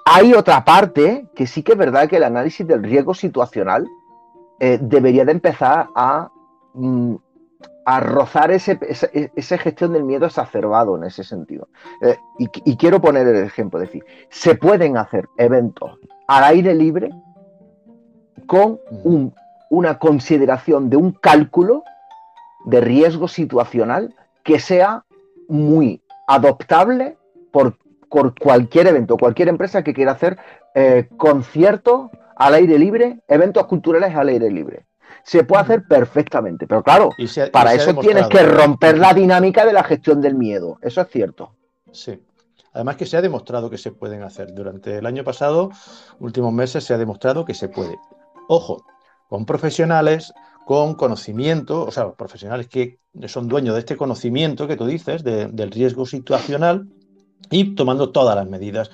hay 0.06 0.34
otra 0.34 0.64
parte 0.64 1.28
que 1.36 1.48
sí 1.48 1.64
que 1.64 1.72
es 1.72 1.78
verdad 1.78 2.08
que 2.08 2.18
el 2.18 2.24
análisis 2.24 2.66
del 2.66 2.84
riesgo 2.84 3.16
situacional 3.16 3.88
eh, 4.60 4.78
debería 4.80 5.26
de 5.26 5.32
empezar 5.32 5.88
a, 5.96 6.30
mm, 6.74 7.16
a 7.86 8.00
rozar 8.00 8.52
ese, 8.52 8.80
esa, 9.36 9.58
gestión 9.58 9.94
del 9.94 10.04
miedo 10.04 10.28
exacerbado 10.28 10.96
en 10.96 11.06
ese 11.06 11.24
sentido. 11.24 11.68
Eh, 12.02 12.18
y, 12.38 12.78
quiero 12.78 13.02
poner 13.02 13.28
el 13.28 13.44
ejemplo, 13.44 13.82
es 13.82 13.88
decir, 13.88 14.06
se 14.30 14.56
pueden 14.56 14.96
hacer 14.98 15.28
eventos 15.38 15.98
al 16.28 16.44
aire 16.46 16.74
libre 16.76 17.10
con 18.46 18.80
una 19.70 19.98
consideración 19.98 20.90
de 20.90 20.98
un 20.98 21.12
cálculo 21.14 21.84
de 22.66 22.80
riesgo 22.80 23.28
situacional 23.28 24.14
que 24.44 24.60
sea 24.60 25.04
muy 25.48 26.02
adoptable 26.28 27.18
por 27.52 27.78
por 28.10 28.38
cualquier 28.38 28.88
evento, 28.88 29.18
cualquier 29.18 29.50
empresa 29.50 29.84
que 29.84 29.94
quiera 29.94 30.14
hacer 30.14 30.38
eh, 30.74 31.08
conciertos 31.18 32.10
al 32.36 32.54
aire 32.54 32.78
libre, 32.78 33.22
eventos 33.28 33.66
culturales 33.68 34.16
al 34.16 34.30
aire 34.30 34.52
libre. 34.52 34.86
Se 35.24 35.44
puede 35.44 35.64
hacer 35.64 35.84
perfectamente, 35.88 36.68
pero 36.68 36.84
claro, 36.84 37.10
para 37.52 37.74
eso 37.74 37.96
tienes 37.96 38.28
que 38.28 38.44
romper 38.44 38.98
la 38.98 39.14
dinámica 39.14 39.66
de 39.66 39.74
la 39.74 39.84
gestión 39.84 40.22
del 40.22 40.36
miedo. 40.36 40.78
Eso 40.82 41.02
es 41.02 41.08
cierto. 41.10 41.56
Sí. 41.92 42.22
Además 42.74 42.98
que 42.98 43.06
se 43.06 43.16
ha 43.16 43.22
demostrado 43.22 43.70
que 43.70 43.78
se 43.78 43.92
pueden 43.92 44.22
hacer. 44.22 44.54
Durante 44.54 44.98
el 44.98 45.06
año 45.06 45.24
pasado, 45.24 45.72
últimos 46.20 46.52
meses, 46.52 46.84
se 46.84 46.94
ha 46.94 46.98
demostrado 46.98 47.46
que 47.46 47.54
se 47.54 47.70
puede. 47.70 47.98
Ojo, 48.50 48.86
con 49.30 49.46
profesionales, 49.46 50.34
con 50.66 50.96
conocimiento, 50.96 51.86
o 51.86 51.92
sea, 51.92 52.12
profesionales 52.12 52.68
que 52.68 53.00
son 53.28 53.48
dueños 53.48 53.76
de 53.76 53.80
este 53.80 53.96
conocimiento 53.96 54.68
que 54.68 54.76
tú 54.76 54.86
dices, 54.86 55.24
del 55.24 55.72
riesgo 55.72 56.06
situacional, 56.06 56.88
y 57.52 57.76
tomando 57.76 58.10
todas 58.10 58.36
las 58.36 58.48
medidas. 58.48 58.92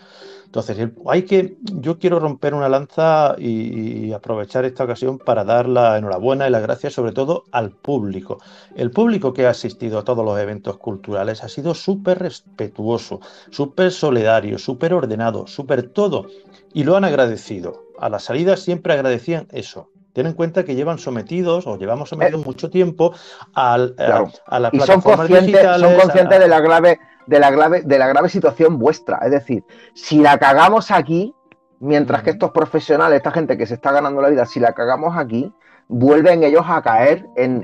Entonces, 0.51 0.89
hay 1.07 1.21
que, 1.21 1.55
yo 1.61 1.97
quiero 1.97 2.19
romper 2.19 2.53
una 2.53 2.67
lanza 2.67 3.35
y, 3.37 4.11
aprovechar 4.11 4.65
esta 4.65 4.83
ocasión 4.83 5.17
para 5.17 5.45
dar 5.45 5.69
la 5.69 5.97
enhorabuena 5.97 6.45
y 6.45 6.51
las 6.51 6.61
gracias 6.61 6.91
sobre 6.91 7.13
todo 7.13 7.45
al 7.53 7.71
público. 7.71 8.39
El 8.75 8.91
público 8.91 9.31
que 9.31 9.47
ha 9.47 9.51
asistido 9.51 9.97
a 9.97 10.03
todos 10.03 10.25
los 10.25 10.37
eventos 10.37 10.75
culturales 10.77 11.41
ha 11.41 11.47
sido 11.47 11.73
súper 11.73 12.19
respetuoso, 12.19 13.21
súper 13.49 13.93
solidario, 13.93 14.57
súper 14.57 14.93
ordenado, 14.93 15.47
súper 15.47 15.83
todo. 15.83 16.25
Y 16.73 16.83
lo 16.83 16.97
han 16.97 17.05
agradecido. 17.05 17.85
A 17.97 18.09
la 18.09 18.19
salida 18.19 18.57
siempre 18.57 18.91
agradecían 18.91 19.47
eso. 19.53 19.87
Ten 20.11 20.27
en 20.27 20.33
cuenta 20.33 20.65
que 20.65 20.75
llevan 20.75 20.99
sometidos 20.99 21.65
o 21.65 21.77
llevamos 21.77 22.09
sometidos 22.09 22.41
eh, 22.41 22.45
mucho 22.45 22.69
tiempo 22.69 23.13
al, 23.53 23.95
a, 23.97 24.59
la 24.59 24.69
plataforma 24.69 25.25
digital. 25.25 25.79
Son 25.79 25.95
conscientes 25.95 26.39
de 26.41 26.47
la 26.49 26.59
grave 26.59 26.99
de 27.31 27.39
la 27.39 27.49
grave, 27.49 27.81
de 27.81 27.97
la 27.97 28.09
grave 28.09 28.27
situación 28.27 28.77
vuestra. 28.77 29.19
Es 29.23 29.31
decir, 29.31 29.63
si 29.93 30.19
la 30.19 30.37
cagamos 30.37 30.91
aquí, 30.91 31.33
mientras 31.79 32.23
que 32.23 32.31
estos 32.31 32.51
profesionales, 32.51 33.15
esta 33.15 33.31
gente 33.31 33.57
que 33.57 33.65
se 33.65 33.75
está 33.75 33.93
ganando 33.93 34.21
la 34.21 34.27
vida, 34.27 34.45
si 34.45 34.59
la 34.59 34.73
cagamos 34.73 35.15
aquí, 35.17 35.49
vuelven 35.87 36.43
ellos 36.43 36.65
a 36.67 36.81
caer 36.81 37.25
en, 37.37 37.63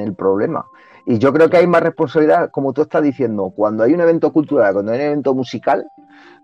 el 0.00 0.14
problema. 0.16 0.66
Y 1.06 1.18
yo 1.18 1.32
creo 1.32 1.48
que 1.48 1.58
hay 1.58 1.68
más 1.68 1.84
responsabilidad, 1.84 2.50
como 2.50 2.72
tú 2.72 2.82
estás 2.82 3.00
diciendo, 3.00 3.52
cuando 3.54 3.84
hay 3.84 3.94
un 3.94 4.00
evento 4.00 4.32
cultural, 4.32 4.72
cuando 4.72 4.90
hay 4.90 4.98
un 4.98 5.06
evento 5.06 5.34
musical, 5.34 5.86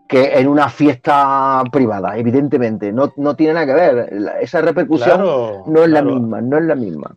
que 0.06 0.38
en 0.38 0.47
una 0.47 0.68
fiesta 0.68 1.64
privada, 1.73 2.16
evidentemente. 2.16 2.92
No, 2.92 3.09
tiene 3.35 3.54
nada 3.54 3.66
que 3.66 3.75
ver. 3.75 4.37
Esa 4.40 4.61
repercusión 4.61 5.21
no 5.66 5.83
es 5.83 5.90
la 5.90 6.02
misma, 6.02 6.40
no 6.40 6.59
es 6.59 6.64
la 6.64 6.76
misma. 6.76 7.16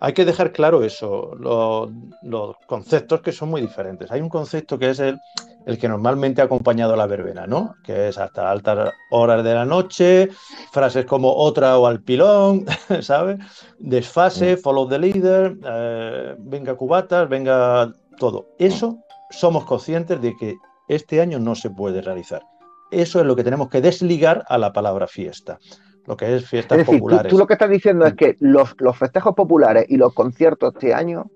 Hay 0.00 0.12
que 0.12 0.24
dejar 0.24 0.52
claro 0.52 0.82
eso, 0.82 1.34
los, 1.38 2.56
conceptos 2.66 3.20
que 3.20 3.32
son 3.32 3.50
muy 3.50 3.60
diferentes. 3.60 4.10
Hay 4.10 4.20
un 4.20 4.28
concepto 4.28 4.78
que 4.78 4.90
es 4.90 4.98
el, 4.98 5.18
el 5.66 5.78
que 5.78 5.88
normalmente 5.88 6.42
ha 6.42 6.44
acompañado 6.44 6.94
a 6.94 6.96
la 6.96 7.06
verbena, 7.06 7.46
¿no? 7.46 7.74
Que 7.84 8.08
es 8.08 8.18
hasta 8.18 8.50
altas 8.50 8.92
horas 9.10 9.44
de 9.44 9.54
la 9.54 9.64
noche, 9.64 10.28
frases 10.72 11.06
como 11.06 11.34
otra 11.34 11.78
o 11.78 11.86
al 11.86 12.02
pilón, 12.02 12.66
¿sabes? 13.00 13.38
Desfase, 13.78 14.56
follow 14.56 14.88
the 14.88 14.98
leader, 14.98 15.56
eh, 15.64 16.34
venga 16.38 16.74
cubatas, 16.74 17.28
venga 17.28 17.92
todo. 18.18 18.48
Eso 18.58 18.98
somos 19.30 19.64
conscientes 19.64 20.20
de 20.20 20.36
que 20.36 20.56
este 20.88 21.20
año 21.20 21.38
no 21.38 21.54
se 21.54 21.70
puede 21.70 22.00
realizar. 22.00 22.42
Eso 22.90 23.18
es 23.18 23.26
lo 23.26 23.34
que 23.34 23.42
tenemos 23.42 23.68
que 23.68 23.80
desligar 23.80 24.44
a 24.48 24.58
la 24.58 24.72
palabra 24.72 25.08
fiesta 25.08 25.58
lo 26.06 26.16
que 26.16 26.36
es 26.36 26.48
fiestas 26.48 26.78
es 26.78 26.86
decir, 26.86 27.00
populares. 27.00 27.30
Tú, 27.30 27.38
lo 27.38 27.46
que 27.46 27.52
estás 27.54 27.70
diciendo 27.70 28.06
es 28.06 28.14
mm. 28.14 28.16
que 28.16 28.36
los, 28.40 28.74
festejos 28.96 29.34
populares 29.34 29.86
y 29.88 29.96
los 29.96 30.12
conciertos 30.14 30.74
este 30.74 30.94
año 30.94 31.30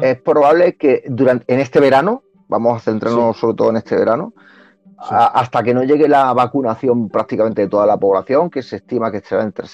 es 0.00 0.18
probable 0.22 0.76
que 0.76 1.04
durante 1.06 1.52
en 1.52 1.60
este 1.60 1.80
verano 1.80 2.22
vamos 2.48 2.76
a 2.76 2.80
centrarnos 2.80 3.36
sobre 3.36 3.56
todo 3.56 3.70
en 3.70 3.76
este 3.76 3.96
verano, 3.96 4.32
hasta 4.98 5.62
que 5.62 5.74
no 5.74 5.82
llegue 5.82 6.08
la 6.08 6.32
vacunación 6.32 7.08
prácticamente 7.08 7.62
de 7.62 7.68
toda 7.68 7.86
la 7.86 7.98
población, 7.98 8.48
que 8.48 8.62
se 8.62 8.76
estima 8.76 9.10
que 9.10 9.20
será 9.20 9.42
entre, 9.42 9.66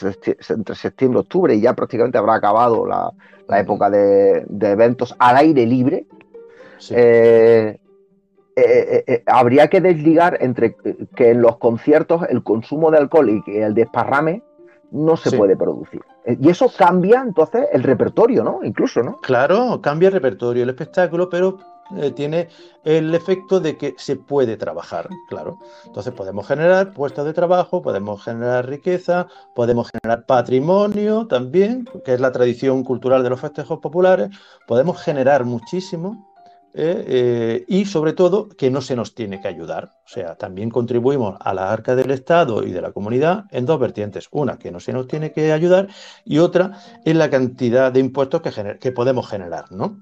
septiembre 0.74 1.18
y 1.18 1.22
octubre, 1.22 1.54
y 1.54 1.60
ya 1.60 1.74
prácticamente 1.74 2.18
habrá 2.18 2.34
acabado 2.34 2.86
la, 2.86 3.12
época 3.58 3.90
de, 3.90 4.44
eventos 4.60 5.14
al 5.18 5.36
aire 5.36 5.66
libre. 5.66 6.06
Eh, 6.90 7.78
eh, 8.56 9.04
eh, 9.06 9.22
habría 9.26 9.68
que 9.68 9.80
desligar 9.80 10.38
entre 10.40 10.76
que 11.16 11.30
en 11.30 11.42
los 11.42 11.58
conciertos 11.58 12.22
el 12.28 12.42
consumo 12.42 12.90
de 12.90 12.98
alcohol 12.98 13.42
y 13.46 13.56
el 13.56 13.74
desparrame 13.74 14.42
no 14.90 15.16
se 15.16 15.36
puede 15.36 15.56
producir. 15.56 16.02
Y 16.26 16.50
eso 16.50 16.70
cambia 16.76 17.22
entonces 17.22 17.66
el 17.72 17.82
repertorio, 17.82 18.44
¿no? 18.44 18.60
Incluso, 18.62 19.02
¿no? 19.02 19.16
Claro, 19.22 19.80
cambia 19.80 20.08
el 20.08 20.14
repertorio, 20.14 20.62
el 20.62 20.68
espectáculo, 20.68 21.28
pero 21.30 21.58
eh, 21.96 22.10
tiene 22.12 22.48
el 22.84 23.14
efecto 23.14 23.60
de 23.60 23.76
que 23.76 23.94
se 23.98 24.16
puede 24.16 24.56
trabajar, 24.56 25.08
claro. 25.28 25.58
Entonces 25.84 26.12
podemos 26.12 26.46
generar 26.46 26.92
puestos 26.94 27.24
de 27.24 27.34
trabajo, 27.34 27.82
podemos 27.82 28.22
generar 28.22 28.66
riqueza, 28.66 29.26
podemos 29.54 29.90
generar 29.90 30.24
patrimonio 30.24 31.26
también, 31.26 31.86
que 32.04 32.14
es 32.14 32.20
la 32.20 32.32
tradición 32.32 32.82
cultural 32.82 33.22
de 33.22 33.30
los 33.30 33.40
festejos 33.40 33.80
populares, 33.80 34.30
podemos 34.66 35.02
generar 35.02 35.44
muchísimo. 35.44 36.31
Eh, 36.74 37.04
eh, 37.06 37.64
y 37.68 37.84
sobre 37.84 38.14
todo 38.14 38.48
que 38.48 38.70
no 38.70 38.80
se 38.80 38.96
nos 38.96 39.14
tiene 39.14 39.40
que 39.40 39.48
ayudar. 39.48 39.90
O 40.04 40.08
sea, 40.08 40.36
también 40.36 40.70
contribuimos 40.70 41.36
a 41.40 41.52
la 41.52 41.70
arca 41.70 41.94
del 41.94 42.10
Estado 42.10 42.64
y 42.64 42.72
de 42.72 42.80
la 42.80 42.92
comunidad 42.92 43.44
en 43.50 43.66
dos 43.66 43.78
vertientes. 43.78 44.28
Una, 44.30 44.58
que 44.58 44.70
no 44.70 44.80
se 44.80 44.92
nos 44.92 45.06
tiene 45.06 45.32
que 45.32 45.52
ayudar 45.52 45.88
y 46.24 46.38
otra, 46.38 46.78
en 47.04 47.18
la 47.18 47.30
cantidad 47.30 47.92
de 47.92 48.00
impuestos 48.00 48.40
que, 48.40 48.78
que 48.78 48.92
podemos 48.92 49.28
generar, 49.28 49.70
¿no? 49.70 49.98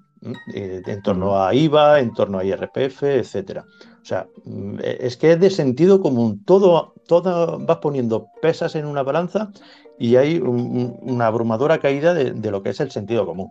Eh, 0.53 0.83
en 0.87 1.03
torno 1.03 1.43
a 1.43 1.55
IVA, 1.55 2.01
en 2.01 2.13
torno 2.13 2.39
a 2.39 2.45
IRPF, 2.45 3.05
etcétera. 3.05 3.65
O 4.03 4.05
sea, 4.05 4.27
mm, 4.45 4.79
e, 4.81 4.99
es 5.01 5.17
que 5.17 5.33
es 5.33 5.41
de 5.41 5.51
sentido 5.51 6.01
común. 6.03 6.45
Todo, 6.45 6.95
todo 7.07 7.59
vas 7.59 7.79
poniendo 7.79 8.29
pesas 8.43 8.75
en 8.75 8.87
una 8.87 9.03
balanza 9.03 9.51
y 9.99 10.17
hay 10.17 10.39
una 10.39 11.27
abrumadora 11.27 11.79
caída 11.79 12.15
de, 12.15 12.51
lo 12.51 12.63
que 12.63 12.71
es 12.71 12.81
el 12.81 12.91
sentido 12.91 13.27
común. 13.27 13.51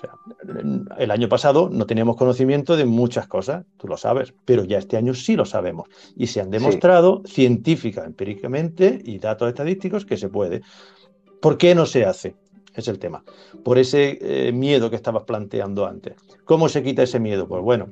O 0.00 0.06
sea, 0.06 0.96
el 0.98 1.10
año 1.10 1.28
pasado 1.28 1.68
no 1.70 1.84
teníamos 1.86 2.16
conocimiento 2.16 2.76
de 2.76 2.86
muchas 2.86 3.26
cosas, 3.26 3.64
tú 3.76 3.86
lo 3.86 3.96
sabes, 3.96 4.32
pero 4.44 4.64
ya 4.64 4.78
este 4.78 4.96
año 4.96 5.12
sí 5.14 5.36
lo 5.36 5.44
sabemos 5.44 5.88
y 6.16 6.26
se 6.26 6.40
han 6.40 6.50
demostrado 6.50 7.22
científica, 7.26 8.04
empíricamente 8.04 9.00
y 9.04 9.18
datos 9.18 9.48
estadísticos 9.48 10.06
que 10.06 10.16
se 10.16 10.28
puede. 10.28 10.62
¿Por 11.42 11.58
qué 11.58 11.74
no 11.74 11.86
se 11.86 12.04
hace? 12.04 12.36
es 12.74 12.88
el 12.88 12.98
tema. 12.98 13.24
Por 13.64 13.78
ese 13.78 14.18
eh, 14.20 14.52
miedo 14.52 14.90
que 14.90 14.96
estabas 14.96 15.24
planteando 15.24 15.86
antes. 15.86 16.14
¿Cómo 16.44 16.68
se 16.68 16.82
quita 16.82 17.02
ese 17.02 17.20
miedo? 17.20 17.46
Pues 17.48 17.62
bueno, 17.62 17.88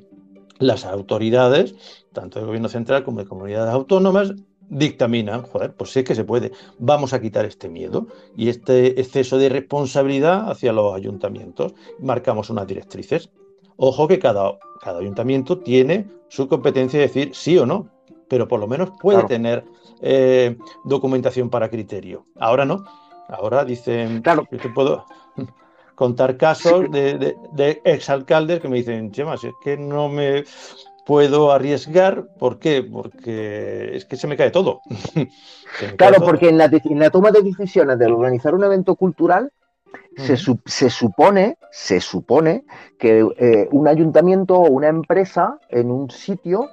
las 0.59 0.85
autoridades, 0.85 1.75
tanto 2.12 2.38
del 2.38 2.47
gobierno 2.47 2.69
central 2.69 3.05
como 3.05 3.19
de 3.19 3.27
comunidades 3.27 3.73
autónomas, 3.73 4.35
dictaminan, 4.69 5.43
joder, 5.43 5.73
pues 5.73 5.93
sí 5.93 6.05
que 6.05 6.14
se 6.14 6.25
puede, 6.25 6.53
vamos 6.79 7.12
a 7.12 7.21
quitar 7.21 7.45
este 7.45 7.69
miedo 7.69 8.07
y 8.37 8.49
este 8.49 9.01
exceso 9.01 9.38
de 9.38 9.49
responsabilidad 9.49 10.51
hacia 10.51 10.73
los 10.73 10.95
ayuntamientos. 10.95 11.75
Marcamos 12.01 12.51
unas 12.51 12.66
directrices. 12.66 13.31
Ojo 13.77 14.09
que 14.09 14.19
cada, 14.19 14.59
cada 14.83 15.01
ayuntamiento 15.01 15.59
tiene 15.59 16.07
su 16.29 16.49
competencia 16.49 16.99
de 16.99 17.07
decir 17.07 17.31
sí 17.35 17.57
o 17.59 17.66
no, 17.66 17.88
pero 18.29 18.47
por 18.47 18.61
lo 18.61 18.66
menos 18.66 18.90
puede 19.01 19.25
tener 19.25 19.64
eh, 20.01 20.57
documentación 20.85 21.51
para 21.51 21.71
criterio. 21.71 22.27
Ahora 22.38 22.64
no. 22.64 22.85
Ahora 23.29 23.64
dicen, 23.64 24.23
claro. 24.23 24.47
yo 24.51 24.59
te 24.59 24.69
puedo 24.71 25.05
contar 25.95 26.37
casos 26.37 26.90
de, 26.90 27.37
exalcaldes 27.85 28.61
que 28.61 28.69
me 28.69 28.77
dicen, 28.77 29.11
Chema, 29.11 29.35
es 29.35 29.42
que 29.62 29.77
no 29.77 30.09
me 30.09 30.45
puedo 31.09 31.53
arriesgar, 31.53 32.27
¿por 32.38 32.59
qué? 32.59 32.83
Porque 32.83 33.97
es 33.97 34.05
que 34.05 34.18
se 34.18 34.27
me 34.27 34.37
cae 34.37 34.51
todo. 34.51 34.83
claro, 35.97 36.23
porque 36.23 36.51
en 36.51 36.59
la, 36.59 37.11
toma 37.11 37.31
de 37.31 37.40
decisiones 37.40 37.99
de 37.99 38.05
organizar 38.05 38.55
un 38.55 38.62
evento 38.62 38.94
cultural, 38.94 39.51
se, 40.18 40.37
supone, 40.37 41.57
se 41.71 42.01
supone 42.03 42.66
que 42.99 43.27
eh, 43.38 43.68
un 43.73 43.88
ayuntamiento 43.88 44.57
o 44.57 44.68
una 44.68 44.88
empresa 44.88 45.59
en 45.71 45.90
un 45.90 46.11
sitio 46.11 46.68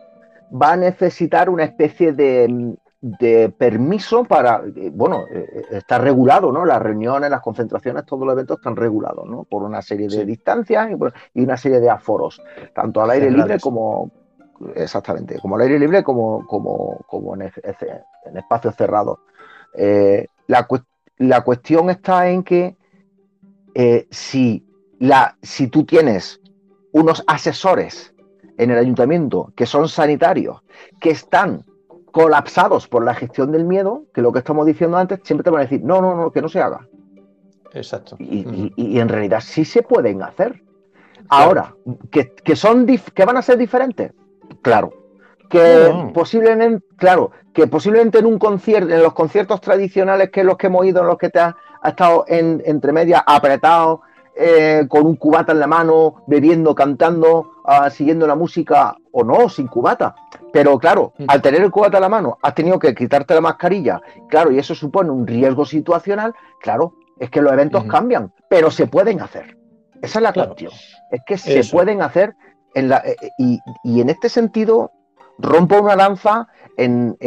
va 0.51 0.73
a 0.73 0.75
necesitar 0.75 1.49
una 1.49 1.63
especie 1.63 2.11
de, 2.11 2.75
de 2.99 3.53
permiso 3.57 4.25
para, 4.25 4.63
eh, 4.75 4.91
bueno, 4.93 5.23
eh, 5.31 5.63
está 5.71 5.97
regulado, 5.97 6.51
¿no? 6.51 6.65
Las 6.65 6.81
reuniones, 6.81 7.29
las 7.29 7.41
concentraciones, 7.41 8.05
todos 8.05 8.25
los 8.25 8.33
eventos 8.33 8.57
están 8.57 8.75
regulados, 8.75 9.29
¿no? 9.29 9.45
Por 9.45 9.63
una 9.63 9.81
serie 9.81 10.09
de 10.09 10.25
distancias 10.25 10.89
y, 11.33 11.41
una 11.41 11.55
serie 11.55 11.79
de 11.79 11.89
aforos, 11.89 12.41
tanto 12.73 13.01
al 13.01 13.11
aire 13.11 13.31
libre 13.31 13.61
como, 13.61 14.24
exactamente, 14.75 15.39
como 15.39 15.55
al 15.55 15.63
aire 15.63 15.79
libre 15.79 16.03
como, 16.03 16.45
como, 16.47 16.99
como 17.07 17.35
en, 17.35 17.43
en, 17.43 18.37
espacios 18.37 18.75
cerrados. 18.75 19.19
la, 20.47 20.67
la, 21.17 21.41
cuestión 21.41 21.89
está 21.89 22.29
en 22.29 22.43
que 22.43 22.75
si, 24.11 24.65
la, 24.99 25.37
si 25.41 25.67
tú 25.67 25.83
tienes 25.85 26.39
unos 26.91 27.23
asesores 27.27 28.13
en 28.57 28.71
el 28.71 28.77
ayuntamiento 28.77 29.51
que 29.55 29.65
son 29.65 29.89
sanitarios, 29.89 30.61
que 30.99 31.09
están 31.11 31.65
colapsados 32.11 32.87
por 32.87 33.03
la 33.03 33.13
gestión 33.13 33.51
del 33.51 33.65
miedo, 33.65 34.05
que 34.13 34.21
lo 34.21 34.31
que 34.31 34.39
estamos 34.39 34.65
diciendo 34.65 34.97
antes, 34.97 35.19
siempre 35.23 35.43
te 35.43 35.49
van 35.49 35.59
a 35.59 35.63
decir, 35.63 35.81
no, 35.83 36.01
no, 36.01 36.15
no, 36.15 36.31
que 36.31 36.41
no 36.41 36.47
se 36.47 36.61
haga. 36.61 36.87
Exacto. 37.73 38.15
Y, 38.19 38.99
en 38.99 39.09
realidad 39.09 39.41
sí 39.41 39.65
se 39.65 39.83
pueden 39.83 40.23
hacer. 40.23 40.63
Ahora, 41.27 41.75
que, 42.11 42.55
son 42.55 42.85
que 42.85 43.25
van 43.25 43.35
a 43.35 43.41
ser 43.41 43.57
diferentes, 43.57 44.13
claro. 44.61 44.93
Que 45.49 46.11
posiblemente, 46.13 46.85
claro, 46.97 47.31
que 47.53 47.67
posiblemente 47.67 48.19
en 48.19 48.25
un 48.25 48.39
concierto, 48.39 48.93
en 48.93 49.01
los 49.01 49.13
conciertos 49.13 49.61
tradicionales 49.61 50.29
que 50.29 50.43
los 50.43 50.57
que 50.57 50.67
hemos 50.67 50.85
ido, 50.85 51.01
en 51.01 51.07
los 51.07 51.17
que 51.17 51.29
te 51.29 51.39
has, 51.39 51.53
estado 51.83 52.25
en, 52.27 52.61
entre 52.65 52.91
medias 52.91 53.21
apretado, 53.25 54.01
eh, 54.37 54.85
con 54.89 55.05
un 55.05 55.15
cubata 55.15 55.53
en 55.53 55.59
la 55.59 55.67
mano, 55.67 56.23
bebiendo, 56.27 56.75
cantando, 56.75 57.53
ah, 57.63 57.89
siguiendo 57.89 58.27
la 58.27 58.35
música, 58.35 58.97
o 59.11 59.23
no, 59.23 59.47
sin 59.47 59.67
cubata. 59.67 60.13
Pero 60.51 60.77
claro, 60.77 61.13
mm. 61.17 61.25
al 61.29 61.41
tener 61.41 61.61
el 61.61 61.71
cubata 61.71 61.97
en 61.97 62.01
la 62.01 62.09
mano, 62.09 62.37
has 62.41 62.53
tenido 62.53 62.77
que 62.77 62.93
quitarte 62.93 63.33
la 63.33 63.41
mascarilla, 63.41 64.01
claro, 64.27 64.51
y 64.51 64.59
eso 64.59 64.75
supone 64.75 65.09
un 65.09 65.25
riesgo 65.25 65.65
situacional, 65.65 66.33
claro, 66.59 66.95
es 67.17 67.29
que 67.29 67.41
los 67.41 67.53
eventos 67.53 67.85
cambian, 67.85 68.33
pero 68.49 68.69
se 68.71 68.87
pueden 68.87 69.21
hacer. 69.21 69.57
Esa 70.01 70.19
es 70.19 70.23
la 70.23 70.33
cuestión. 70.33 70.71
Es 71.11 71.21
que 71.25 71.37
se 71.37 71.63
pueden 71.71 72.01
hacer 72.01 72.35
en 72.75 72.89
la, 72.89 72.97
eh, 72.97 73.17
y, 73.37 73.59
en 74.01 74.09
este 74.09 74.29
sentido 74.29 74.91
rompo 75.39 75.81
una 75.81 75.95
lanza 75.95 76.47
en, 76.77 77.17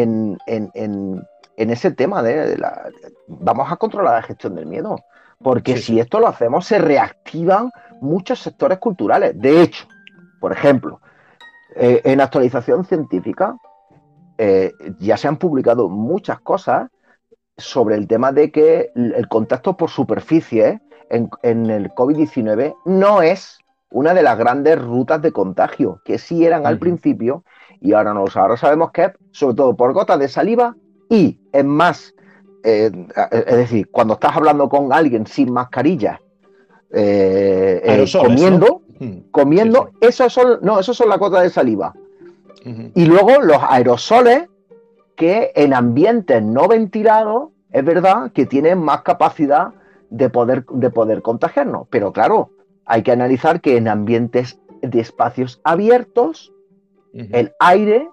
ese 1.56 1.90
tema 1.90 2.22
de, 2.22 2.56
la, 2.56 2.88
vamos 3.26 3.72
a 3.72 3.76
controlar 3.76 4.14
la 4.14 4.22
gestión 4.22 4.54
del 4.54 4.66
miedo. 4.66 4.96
Porque 5.42 5.76
si 5.76 6.00
esto 6.00 6.18
lo 6.18 6.28
hacemos, 6.28 6.66
se 6.66 6.78
reactivan 6.78 7.70
muchos 8.00 8.40
sectores 8.40 8.78
culturales. 8.78 9.32
De 9.40 9.62
hecho, 9.62 9.86
por 10.40 10.52
ejemplo, 10.52 11.00
eh, 11.76 12.00
en 12.04 12.20
actualización 12.20 12.84
científica 12.84 13.56
eh, 14.36 14.72
ya 14.98 15.16
se 15.16 15.28
han 15.28 15.36
publicado 15.36 15.88
muchas 15.88 16.40
cosas 16.40 16.88
sobre 17.56 17.96
el 17.96 18.06
tema 18.06 18.32
de 18.32 18.52
que 18.52 18.92
el 18.94 19.28
contacto 19.28 19.76
por 19.76 19.90
superficie 19.90 20.80
en, 21.10 21.70
el 21.70 21.90
COVID-19 21.90 22.76
no 22.84 23.22
es 23.22 23.58
una 23.90 24.14
de 24.14 24.22
las 24.22 24.38
grandes 24.38 24.80
rutas 24.80 25.22
de 25.22 25.32
contagio, 25.32 26.00
que 26.04 26.18
sí 26.18 26.44
eran 26.44 26.66
al 26.66 26.78
principio 26.78 27.44
y 27.80 27.92
ahora 27.92 28.12
no 28.12 28.24
Ahora 28.34 28.56
sabemos 28.56 28.90
que 28.90 29.04
es 29.04 29.12
sobre 29.30 29.56
todo 29.56 29.76
por 29.76 29.92
gotas 29.92 30.18
de 30.18 30.28
saliva 30.28 30.76
y 31.08 31.40
es 31.52 31.64
más, 31.64 32.14
eh, 32.64 32.90
es 33.30 33.56
decir, 33.56 33.88
cuando 33.90 34.14
estás 34.14 34.36
hablando 34.36 34.68
con 34.68 34.92
alguien 34.92 35.26
sin 35.26 35.52
mascarilla, 35.52 36.20
comiendo, 38.20 38.82
Hmm. 38.98 39.30
comiendo, 39.30 39.90
esos 40.00 40.32
son, 40.32 40.58
no, 40.62 40.80
esos 40.80 40.96
son 40.96 41.08
las 41.08 41.18
gotas 41.18 41.42
de 41.42 41.50
saliva. 41.50 41.94
Y 42.94 43.06
luego 43.06 43.40
los 43.40 43.58
aerosoles 43.66 44.46
que 45.16 45.52
en 45.54 45.72
ambientes 45.72 46.42
no 46.42 46.68
ventilados 46.68 47.50
es 47.70 47.82
verdad 47.82 48.32
que 48.32 48.44
tienen 48.44 48.78
más 48.82 49.02
capacidad 49.02 49.72
de 50.10 50.28
poder, 50.28 50.66
de 50.66 50.90
poder 50.90 51.22
contagiarnos. 51.22 51.86
Pero 51.88 52.12
claro, 52.12 52.50
hay 52.88 53.02
que 53.02 53.12
analizar 53.12 53.60
que 53.60 53.76
en 53.76 53.86
ambientes 53.86 54.58
de 54.82 55.00
espacios 55.00 55.60
abiertos, 55.62 56.52
el 57.12 57.52
aire 57.60 58.08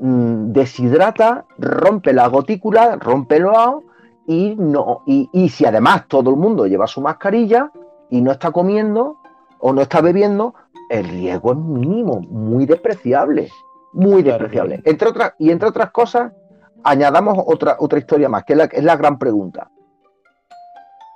mm, 0.00 0.52
deshidrata, 0.52 1.46
rompe 1.58 2.12
la 2.12 2.26
gotícula, 2.28 2.96
rompe 2.96 3.36
el 3.36 3.46
oao 3.46 3.84
y, 4.26 4.54
no, 4.56 5.02
y, 5.06 5.28
y 5.32 5.48
si 5.48 5.64
además 5.64 6.08
todo 6.08 6.30
el 6.30 6.36
mundo 6.36 6.66
lleva 6.66 6.86
su 6.86 7.00
mascarilla 7.00 7.70
y 8.10 8.20
no 8.20 8.32
está 8.32 8.50
comiendo 8.50 9.18
o 9.60 9.72
no 9.72 9.82
está 9.82 10.00
bebiendo, 10.00 10.54
el 10.90 11.08
riesgo 11.08 11.52
es 11.52 11.58
mínimo, 11.58 12.20
muy 12.20 12.66
despreciable, 12.66 13.48
muy 13.92 14.22
despreciable. 14.22 14.82
Entre 14.84 15.08
otras, 15.08 15.34
y 15.38 15.50
entre 15.50 15.68
otras 15.68 15.90
cosas, 15.90 16.32
añadamos 16.82 17.38
otra, 17.46 17.76
otra 17.78 17.98
historia 17.98 18.28
más, 18.28 18.44
que 18.44 18.54
es 18.54 18.56
la, 18.58 18.64
es 18.64 18.84
la 18.84 18.96
gran 18.96 19.18
pregunta. 19.18 19.70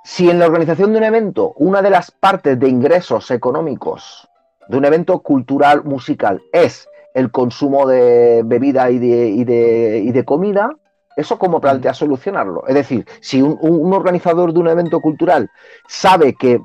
Si 0.03 0.29
en 0.29 0.39
la 0.39 0.47
organización 0.47 0.91
de 0.91 0.99
un 0.99 1.03
evento 1.03 1.53
una 1.57 1.81
de 1.81 1.89
las 1.89 2.11
partes 2.11 2.59
de 2.59 2.67
ingresos 2.67 3.31
económicos 3.31 4.27
de 4.67 4.77
un 4.77 4.85
evento 4.85 5.19
cultural 5.19 5.83
musical 5.83 6.41
es 6.51 6.87
el 7.13 7.31
consumo 7.31 7.87
de 7.87 8.43
bebida 8.45 8.89
y 8.91 8.99
de, 8.99 9.29
y 9.29 9.43
de, 9.43 10.01
y 10.05 10.11
de 10.11 10.25
comida, 10.25 10.75
¿eso 11.17 11.37
cómo 11.39 11.59
plantea 11.59 11.93
solucionarlo? 11.93 12.65
Es 12.67 12.75
decir, 12.75 13.05
si 13.19 13.41
un, 13.41 13.57
un 13.61 13.93
organizador 13.93 14.53
de 14.53 14.59
un 14.59 14.67
evento 14.67 14.99
cultural 14.99 15.49
sabe 15.87 16.35
que 16.35 16.61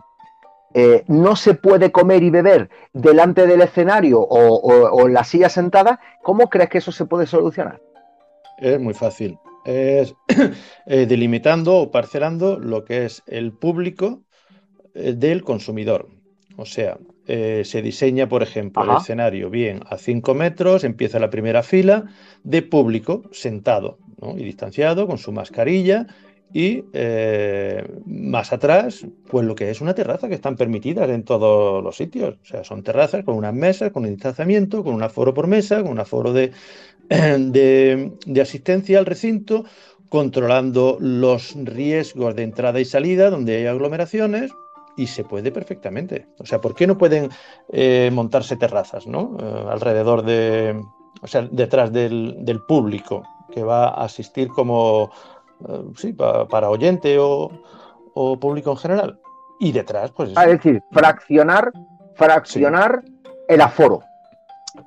eh, 0.76 1.04
no 1.06 1.36
se 1.36 1.54
puede 1.54 1.92
comer 1.92 2.24
y 2.24 2.30
beber 2.30 2.68
delante 2.92 3.46
del 3.46 3.60
escenario 3.60 4.20
o, 4.20 5.06
en 5.06 5.14
la 5.14 5.22
silla 5.22 5.48
sentada, 5.48 6.00
¿cómo 6.20 6.50
crees 6.50 6.68
que 6.68 6.78
eso 6.78 6.90
se 6.90 7.06
puede 7.06 7.26
solucionar? 7.26 7.80
Es 8.58 8.80
muy 8.80 8.92
fácil. 8.92 9.38
Es 9.64 10.14
eh, 10.86 11.06
delimitando 11.06 11.76
o 11.76 11.90
parcelando 11.90 12.58
lo 12.58 12.84
que 12.84 13.06
es 13.06 13.22
el 13.26 13.52
público 13.52 14.22
eh, 14.94 15.14
del 15.14 15.42
consumidor. 15.42 16.08
O 16.56 16.66
sea, 16.66 16.98
se 17.26 17.82
diseña, 17.82 18.28
por 18.28 18.44
ejemplo, 18.44 18.84
el 18.84 18.98
escenario 18.98 19.50
bien 19.50 19.80
a 19.88 19.98
5 19.98 20.34
metros, 20.34 20.84
empieza 20.84 21.18
la 21.18 21.30
primera 21.30 21.64
fila 21.64 22.04
de 22.44 22.62
público 22.62 23.22
sentado 23.32 23.98
y 24.36 24.44
distanciado 24.44 25.08
con 25.08 25.18
su 25.18 25.32
mascarilla 25.32 26.06
y 26.54 26.84
eh, 26.92 27.84
más 28.06 28.52
atrás, 28.52 29.04
pues 29.28 29.44
lo 29.44 29.56
que 29.56 29.70
es 29.70 29.80
una 29.80 29.92
terraza 29.92 30.28
que 30.28 30.36
están 30.36 30.54
permitidas 30.54 31.10
en 31.10 31.24
todos 31.24 31.82
los 31.82 31.96
sitios. 31.96 32.36
O 32.42 32.44
sea, 32.44 32.62
son 32.62 32.84
terrazas 32.84 33.24
con 33.24 33.34
unas 33.34 33.52
mesas, 33.52 33.90
con 33.90 34.04
un 34.04 34.10
distanciamiento, 34.10 34.84
con 34.84 34.94
un 34.94 35.02
aforo 35.02 35.34
por 35.34 35.48
mesa, 35.48 35.82
con 35.82 35.90
un 35.90 35.98
aforo 35.98 36.32
de, 36.32 36.52
de, 37.08 38.12
asistencia 38.40 38.98
al 38.98 39.06
recinto, 39.06 39.64
controlando 40.08 40.96
los 41.00 41.54
riesgos 41.56 42.36
de 42.36 42.42
entrada 42.44 42.80
y 42.80 42.84
salida 42.84 43.30
donde 43.30 43.56
hay 43.56 43.66
aglomeraciones, 43.66 44.52
y 44.96 45.08
se 45.08 45.24
puede 45.24 45.50
perfectamente. 45.50 46.28
O 46.38 46.46
sea, 46.46 46.60
¿por 46.60 46.74
qué 46.74 46.86
no 46.86 46.96
pueden 46.96 47.30
eh, 47.72 48.10
montarse 48.12 48.56
terrazas, 48.56 49.08
¿no? 49.08 49.36
Eh, 49.40 49.64
alrededor 49.68 50.22
de, 50.22 50.80
o 51.20 51.26
sea, 51.26 51.48
detrás 51.50 51.92
del, 51.92 52.36
del, 52.40 52.60
público 52.62 53.24
que 53.50 53.64
va 53.64 53.88
a 53.88 54.04
asistir 54.04 54.48
como 54.48 55.10
eh, 55.68 55.82
sí, 55.96 56.12
para 56.12 56.70
oyente 56.70 57.16
o, 57.18 57.50
público 58.40 58.70
en 58.72 58.76
general. 58.76 59.20
Y 59.58 59.72
detrás, 59.72 60.10
pues. 60.10 60.30
Es 60.30 60.46
decir, 60.46 60.82
fraccionar, 60.90 61.72
fraccionar 62.14 63.02
el 63.48 63.60
aforo. 63.60 64.02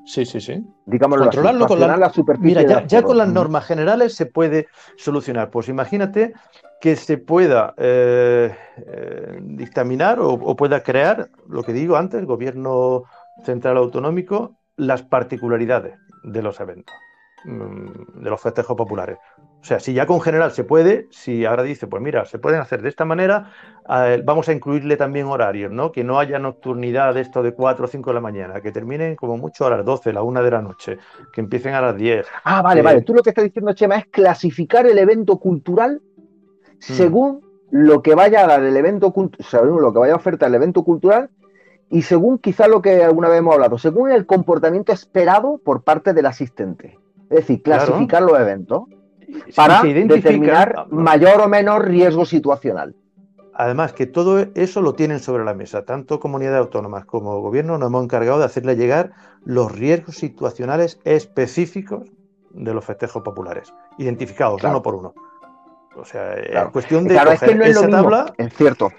Sí, 0.08 0.26
sí, 0.26 0.40
sí. 0.40 0.66
Digamos, 0.86 1.20
Controlarlo 1.20 1.68
con 1.68 1.82
la, 1.82 2.10
superficie. 2.10 2.64
Mira, 2.64 2.88
ya, 2.88 3.04
con 3.04 3.18
las 3.18 3.28
normas 3.28 3.66
generales 3.66 4.16
se 4.16 4.26
puede 4.26 4.68
solucionar. 4.96 5.50
Pues 5.50 5.68
imagínate 5.68 6.34
que 6.80 6.96
se 6.96 7.18
pueda 7.18 7.74
eh, 7.76 8.56
eh, 8.78 9.38
dictaminar 9.42 10.20
o, 10.22 10.56
pueda 10.56 10.82
crear, 10.82 11.30
lo 11.50 11.62
que 11.62 11.74
digo 11.74 11.98
antes, 11.98 12.22
el 12.22 12.26
gobierno 12.26 13.04
central 13.44 13.76
autonómico, 13.76 14.56
las 14.78 15.04
particularidades 15.04 16.00
de 16.24 16.42
los 16.42 16.58
eventos, 16.62 16.96
mm, 17.44 18.24
de 18.24 18.30
los 18.30 18.40
festejos 18.40 18.78
populares. 18.78 19.18
O 19.62 19.66
sea, 19.68 19.80
si 19.80 19.94
ya 19.94 20.06
con 20.06 20.22
general 20.22 20.52
se 20.52 20.64
puede, 20.64 21.08
si 21.10 21.46
ahora 21.46 21.64
dice, 21.64 21.88
pues 21.88 22.02
mira, 22.02 22.26
se 22.26 22.40
pueden 22.40 22.62
hacer 22.62 22.82
de 22.82 22.90
esta 22.90 23.06
manera, 23.06 23.52
vamos 24.24 24.48
a 24.48 24.54
incluirle 24.54 24.98
también 24.98 25.26
horarios, 25.26 25.72
¿no? 25.72 25.92
Que 25.92 26.04
no 26.04 26.20
haya 26.20 26.40
nocturnidad 26.40 27.14
de 27.16 27.22
esto 27.22 27.44
de 27.44 27.54
4 27.54 27.86
o 27.86 27.88
5 27.88 28.10
de 28.10 28.14
la 28.14 28.22
mañana, 28.22 28.62
que 28.62 28.72
terminen 28.72 29.16
como 29.16 29.38
mucho 29.38 29.66
a 29.66 29.72
las 29.72 29.84
12, 29.84 30.14
la 30.14 30.22
1 30.22 30.44
de 30.44 30.52
la 30.52 30.62
noche, 30.62 30.98
que 31.34 31.42
empiecen 31.42 31.74
a 31.74 31.82
las 31.82 31.98
10. 31.98 32.26
Ah, 32.44 32.62
vale, 32.62 32.82
vale. 32.82 33.02
Tú 33.02 33.14
lo 33.14 33.24
que 33.24 33.32
estás 33.32 33.44
diciendo, 33.44 33.74
Chema, 33.74 33.98
es 33.98 34.06
clasificar 34.06 34.86
el 34.86 34.98
evento 34.98 35.38
cultural 35.38 36.02
mm. 36.02 36.76
según 36.80 37.42
lo 37.70 38.02
que 38.02 38.16
vaya 38.16 38.46
a 38.46 38.48
dar 38.48 38.64
el 38.64 38.78
evento 38.78 39.12
cultural, 39.12 39.46
según 39.50 39.82
lo 39.82 39.92
que 39.92 40.00
vaya 40.00 40.14
a 40.14 40.18
ofertar 40.18 40.50
el 40.50 40.56
evento 40.56 40.84
cultural 40.84 41.30
y 41.90 42.04
según 42.04 42.38
quizá 42.38 42.68
lo 42.68 42.82
que 42.82 43.04
alguna 43.04 43.30
vez 43.30 43.40
hemos 43.40 43.54
hablado, 43.54 43.78
según 43.78 44.12
el 44.12 44.26
comportamiento 44.26 44.94
esperado 44.94 45.60
por 45.64 45.84
parte 45.84 46.14
del 46.14 46.26
asistente. 46.26 47.00
Es 47.30 47.40
decir, 47.40 47.62
clasificar 47.62 48.22
los 48.22 48.40
eventos 48.40 48.84
para 49.56 49.82
determinar 49.84 50.88
mayor 50.90 51.42
o 51.42 51.48
menor 51.48 51.88
riesgo 51.88 52.26
situacional. 52.26 52.96
Además, 53.54 53.94
que 53.94 54.06
todo 54.06 54.46
eso 54.54 54.82
lo 54.82 54.94
tienen 54.94 55.20
sobre 55.20 55.44
la 55.44 55.56
mesa, 55.56 55.84
tanto 55.84 56.20
comunidades 56.20 56.60
autónomas 56.60 57.06
como 57.06 57.42
gobierno 57.42 57.80
nos 57.80 57.88
hemos 57.88 58.04
encargado 58.04 58.38
de 58.38 58.46
hacerle 58.46 58.76
llegar 58.76 59.14
los 59.44 59.72
riesgos 59.72 60.16
situacionales 60.16 61.00
específicos 61.06 62.04
de 62.52 62.74
los 62.74 62.86
festejos 62.86 63.24
populares, 63.24 63.74
identificados 63.98 64.64
uno 64.64 64.82
por 64.84 64.94
uno. 64.94 65.14
O 65.96 66.06
sea, 66.06 66.36
es 66.36 66.70
cuestión 66.72 67.06
de 67.06 67.16
claro, 67.16 67.32
es 67.32 67.40
que 67.40 67.56
no 67.56 67.64
es 67.66 67.76
lo 67.76 67.88
mismo, 67.88 68.26
Es 68.38 68.54
cierto. 68.54 68.92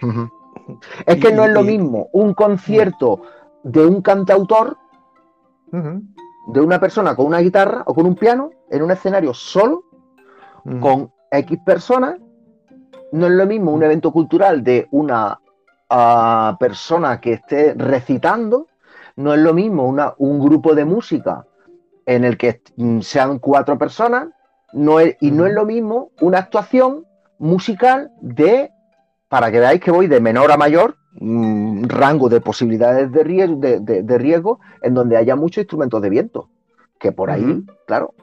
Es 1.06 1.16
que 1.16 1.32
no 1.32 1.44
es 1.44 1.52
lo 1.52 1.62
mismo 1.62 2.08
un 2.12 2.34
concierto 2.34 3.22
de 3.62 3.86
un 3.86 4.02
cantautor, 4.02 4.76
de 5.70 6.60
una 6.60 6.80
persona 6.80 7.14
con 7.14 7.26
una 7.26 7.38
guitarra 7.38 7.84
o 7.86 7.94
con 7.94 8.06
un 8.06 8.16
piano, 8.16 8.50
en 8.70 8.82
un 8.82 8.90
escenario 8.90 9.32
solo, 9.34 9.84
con 10.80 11.10
X 11.30 11.58
personas. 11.64 12.16
No 13.12 13.26
es 13.26 13.32
lo 13.32 13.46
mismo 13.46 13.72
un 13.72 13.82
evento 13.82 14.12
cultural 14.12 14.62
de 14.62 14.86
una 14.90 15.40
ah, 15.88 16.56
persona 16.60 17.20
que 17.20 17.34
esté 17.34 17.74
recitando, 17.74 18.66
no 19.16 19.34
es 19.34 19.40
lo 19.40 19.54
mismo 19.54 19.86
una, 19.86 20.14
un 20.18 20.38
grupo 20.38 20.74
de 20.74 20.84
música 20.84 21.46
en 22.06 22.24
el 22.24 22.36
que 22.36 22.62
mm, 22.76 23.00
sean 23.00 23.38
cuatro 23.38 23.78
personas, 23.78 24.28
no 24.72 25.00
es, 25.00 25.16
y 25.20 25.30
no 25.30 25.46
es 25.46 25.54
lo 25.54 25.64
mismo 25.64 26.10
una 26.20 26.38
actuación 26.38 27.04
musical 27.38 28.10
de, 28.20 28.70
para 29.28 29.50
que 29.50 29.60
veáis 29.60 29.80
que 29.80 29.90
voy 29.90 30.06
de 30.06 30.20
menor 30.20 30.52
a 30.52 30.56
mayor, 30.56 30.96
mm, 31.14 31.84
rango 31.84 32.28
de 32.28 32.40
posibilidades 32.40 33.10
de 33.12 33.24
riesgo, 33.24 33.56
de, 33.56 34.18
riesgo, 34.18 34.60
en 34.82 34.94
donde 34.94 35.16
haya 35.16 35.36
muchos 35.36 35.62
instrumentos 35.62 36.00
de 36.02 36.10
viento. 36.10 36.48
Que 36.98 37.12
por 37.12 37.30
ahí, 37.30 37.64
claro, 37.86 38.14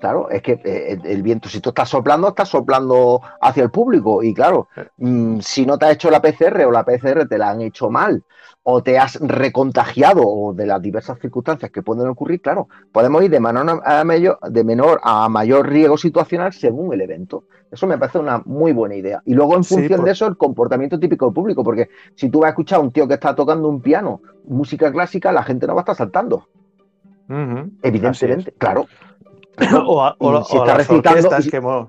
Claro, 0.00 0.30
es 0.30 0.40
que 0.40 0.52
eh, 0.64 0.98
el 1.04 1.22
viento, 1.22 1.48
si 1.48 1.60
tú 1.60 1.68
estás 1.68 1.90
soplando, 1.90 2.28
estás 2.28 2.48
soplando 2.48 3.20
hacia 3.40 3.62
el 3.62 3.70
público. 3.70 4.22
Y 4.22 4.32
claro, 4.32 4.68
mm, 4.96 5.40
si 5.40 5.66
no 5.66 5.78
te 5.78 5.86
has 5.86 5.92
hecho 5.92 6.10
la 6.10 6.22
PCR 6.22 6.64
o 6.64 6.70
la 6.70 6.84
PCR 6.84 7.28
te 7.28 7.36
la 7.36 7.50
han 7.50 7.60
hecho 7.60 7.90
mal, 7.90 8.24
o 8.62 8.82
te 8.82 8.98
has 8.98 9.16
recontagiado, 9.20 10.22
o 10.24 10.54
de 10.54 10.66
las 10.66 10.80
diversas 10.80 11.18
circunstancias 11.18 11.70
que 11.70 11.82
pueden 11.82 12.08
ocurrir, 12.08 12.40
claro, 12.40 12.68
podemos 12.92 13.22
ir 13.22 13.30
de 13.30 13.40
menor 13.40 13.82
a 13.84 14.04
mayor, 14.04 14.38
de 14.40 14.64
menor 14.64 15.00
a 15.02 15.28
mayor 15.28 15.68
riesgo 15.68 15.98
situacional 15.98 16.52
según 16.52 16.92
el 16.94 17.02
evento. 17.02 17.44
Eso 17.70 17.86
me 17.86 17.98
parece 17.98 18.18
una 18.18 18.42
muy 18.46 18.72
buena 18.72 18.94
idea. 18.94 19.22
Y 19.26 19.34
luego, 19.34 19.54
en 19.54 19.64
función 19.64 20.04
de 20.04 20.12
eso, 20.12 20.26
el 20.26 20.36
comportamiento 20.36 20.98
típico 20.98 21.26
del 21.26 21.34
público, 21.34 21.62
porque 21.62 21.90
si 22.14 22.30
tú 22.30 22.40
vas 22.40 22.48
a 22.48 22.50
escuchar 22.50 22.78
a 22.78 22.82
un 22.82 22.90
tío 22.90 23.06
que 23.06 23.14
está 23.14 23.34
tocando 23.34 23.68
un 23.68 23.80
piano, 23.80 24.22
música 24.44 24.90
clásica, 24.90 25.30
la 25.30 25.42
gente 25.42 25.66
no 25.66 25.74
va 25.74 25.80
a 25.80 25.82
estar 25.82 25.96
saltando. 25.96 26.48
Evidentemente, 27.82 28.52
claro. 28.58 28.86
O, 29.86 30.64
las 30.66 30.90
orquestas 30.90 31.48
que, 31.48 31.56
hemos, 31.56 31.88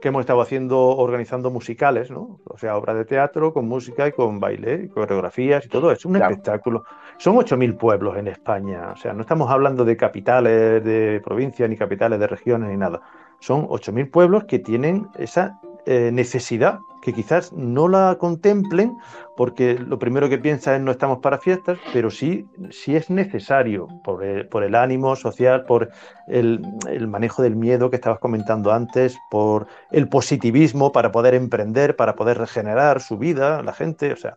que 0.00 0.08
hemos 0.08 0.20
estado 0.20 0.40
haciendo, 0.40 0.78
organizando 0.96 1.50
musicales, 1.50 2.10
¿no? 2.10 2.40
O 2.44 2.58
sea, 2.58 2.76
obras 2.76 2.96
de 2.96 3.04
teatro 3.04 3.52
con 3.52 3.68
música 3.68 4.08
y 4.08 4.12
con 4.12 4.40
baile, 4.40 4.84
y 4.84 4.88
coreografías 4.88 5.64
y 5.66 5.68
todo. 5.68 5.92
Es 5.92 6.04
un 6.04 6.16
espectáculo. 6.16 6.84
Son 7.18 7.36
8.000 7.36 7.76
pueblos 7.76 8.16
en 8.16 8.28
España. 8.28 8.92
O 8.92 8.96
sea, 8.96 9.12
no 9.12 9.22
estamos 9.22 9.50
hablando 9.50 9.84
de 9.84 9.96
capitales 9.96 10.82
de 10.84 11.20
provincias, 11.24 11.68
ni 11.68 11.76
capitales 11.76 12.18
de 12.18 12.26
regiones, 12.26 12.70
ni 12.70 12.76
nada. 12.76 13.00
Son 13.40 13.66
8.000 13.68 14.10
pueblos 14.10 14.44
que 14.44 14.58
tienen 14.58 15.08
esa 15.18 15.60
eh, 15.86 16.10
necesidad 16.12 16.80
que 17.00 17.12
quizás 17.12 17.52
no 17.52 17.88
la 17.88 18.16
contemplen 18.18 18.96
porque 19.36 19.74
lo 19.78 19.98
primero 19.98 20.28
que 20.28 20.38
piensa 20.38 20.76
es 20.76 20.82
no 20.82 20.90
estamos 20.90 21.20
para 21.20 21.38
fiestas, 21.38 21.78
pero 21.92 22.10
sí, 22.10 22.46
sí 22.70 22.94
es 22.94 23.08
necesario 23.08 23.88
por 24.04 24.22
el, 24.22 24.74
ánimo 24.74 25.16
social, 25.16 25.64
por 25.64 25.90
el, 26.28 26.60
manejo 27.08 27.42
del 27.42 27.56
miedo 27.56 27.88
que 27.88 27.96
estabas 27.96 28.18
comentando 28.18 28.72
antes, 28.72 29.16
por 29.30 29.66
el 29.90 30.08
positivismo 30.08 30.92
para 30.92 31.10
poder 31.10 31.34
emprender, 31.34 31.96
para 31.96 32.14
poder 32.14 32.36
regenerar 32.38 33.00
su 33.00 33.16
vida, 33.16 33.62
la 33.62 33.72
gente, 33.72 34.12
o 34.12 34.16
sea, 34.16 34.36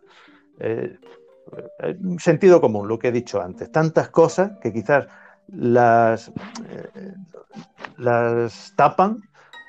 eh, 0.58 0.96
eh, 1.80 1.96
sentido 2.18 2.60
común, 2.62 2.88
lo 2.88 2.98
que 2.98 3.08
he 3.08 3.12
dicho 3.12 3.42
antes, 3.42 3.70
tantas 3.70 4.08
cosas 4.08 4.52
que 4.62 4.72
quizás 4.72 5.06
las, 5.48 6.32
las 7.98 8.72
tapan 8.74 9.20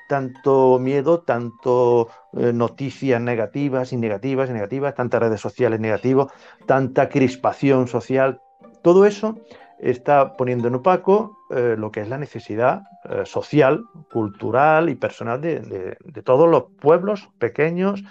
tanto 0.08 0.78
miedo, 0.78 1.20
tanto 1.20 2.08
eh, 2.32 2.52
noticias 2.52 3.20
negativas 3.20 3.92
y 3.92 3.96
negativas 3.96 4.50
y 4.50 4.52
negativas, 4.52 4.94
tantas 4.94 5.20
redes 5.20 5.40
sociales 5.40 5.80
negativas, 5.80 6.28
tanta 6.66 7.08
crispación 7.08 7.88
social. 7.88 8.40
Todo 8.82 9.06
eso 9.06 9.36
está 9.78 10.36
poniendo 10.36 10.68
en 10.68 10.76
opaco 10.76 11.38
eh, 11.50 11.74
lo 11.76 11.90
que 11.90 12.00
es 12.00 12.08
la 12.08 12.18
necesidad 12.18 12.82
eh, 13.04 13.22
social, 13.24 13.84
cultural 14.12 14.88
y 14.88 14.94
personal 14.94 15.40
de, 15.40 15.96
todos 16.24 16.48
los 16.48 16.64
pueblos 16.80 17.28
pequeños, 17.38 18.02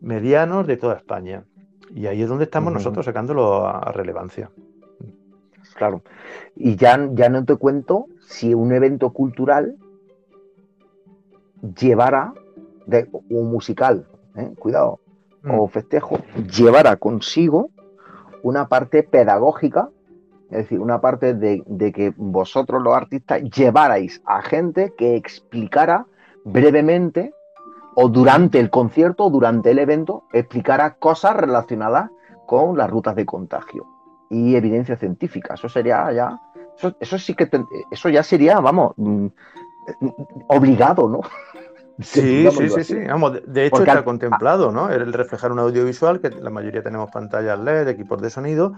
medianos 0.00 0.66
de 0.66 0.76
toda 0.76 0.96
España. 0.96 1.44
Y 1.94 2.06
ahí 2.06 2.22
es 2.22 2.28
donde 2.28 2.44
estamos 2.44 2.72
nosotros 2.72 3.06
sacándolo 3.06 3.66
a, 3.66 3.92
relevancia. 3.92 4.50
Claro. 5.74 6.02
Y 6.54 6.76
ya, 6.76 7.08
ya 7.12 7.28
no 7.28 7.44
te 7.44 7.56
cuento 7.56 8.06
si 8.26 8.52
un 8.52 8.72
evento 8.72 9.10
cultural 9.10 9.76
llevara, 11.78 12.32
de, 12.86 13.08
un 13.30 13.50
musical, 13.50 14.06
¿eh? 14.36 14.52
cuidado, 14.58 15.00
o 15.48 15.66
mm. 15.66 15.70
festejo, 15.70 16.18
llevara 16.50 16.96
consigo 16.96 17.70
una 18.42 18.68
parte 18.68 19.02
pedagógica, 19.02 19.90
es 20.50 20.58
decir, 20.58 20.80
una 20.80 21.00
parte 21.00 21.34
de, 21.34 21.62
que 21.92 22.12
vosotros 22.16 22.82
los 22.82 22.94
artistas 22.94 23.42
llevarais 23.42 24.22
a 24.24 24.42
gente 24.42 24.94
que 24.96 25.16
explicara 25.16 26.06
brevemente 26.44 27.34
o 27.94 28.08
durante 28.08 28.60
el 28.60 28.70
concierto 28.70 29.24
o 29.24 29.30
durante 29.30 29.72
el 29.72 29.78
evento, 29.78 30.24
explicara 30.32 30.94
cosas 30.94 31.36
relacionadas 31.36 32.10
con 32.46 32.78
las 32.78 32.88
rutas 32.88 33.16
de 33.16 33.26
contagio 33.26 33.86
y 34.30 34.54
evidencia 34.54 34.96
científica. 34.96 35.54
Eso 35.54 35.68
sería 35.68 36.10
ya, 36.12 36.40
eso, 37.00 37.18
sí 37.18 37.34
que, 37.34 37.50
eso 37.90 38.08
ya 38.08 38.22
sería, 38.22 38.60
vamos, 38.60 38.92
mm, 38.96 39.26
obligado, 40.48 41.08
¿no? 41.08 41.20
Sí, 42.00 42.48
sí, 42.56 42.68
sí, 42.70 42.84
sí. 42.84 42.94
Vamos, 43.06 43.40
de 43.46 43.66
hecho 43.66 43.78
está 43.78 44.04
contemplado, 44.04 44.70
¿no? 44.70 44.90
El 44.90 45.12
reflejar 45.12 45.52
un 45.52 45.58
audiovisual, 45.58 46.20
que 46.20 46.30
la 46.30 46.50
mayoría 46.50 46.82
tenemos 46.82 47.10
pantallas 47.10 47.58
LED, 47.58 47.88
equipos 47.88 48.20
de 48.22 48.30
sonido, 48.30 48.74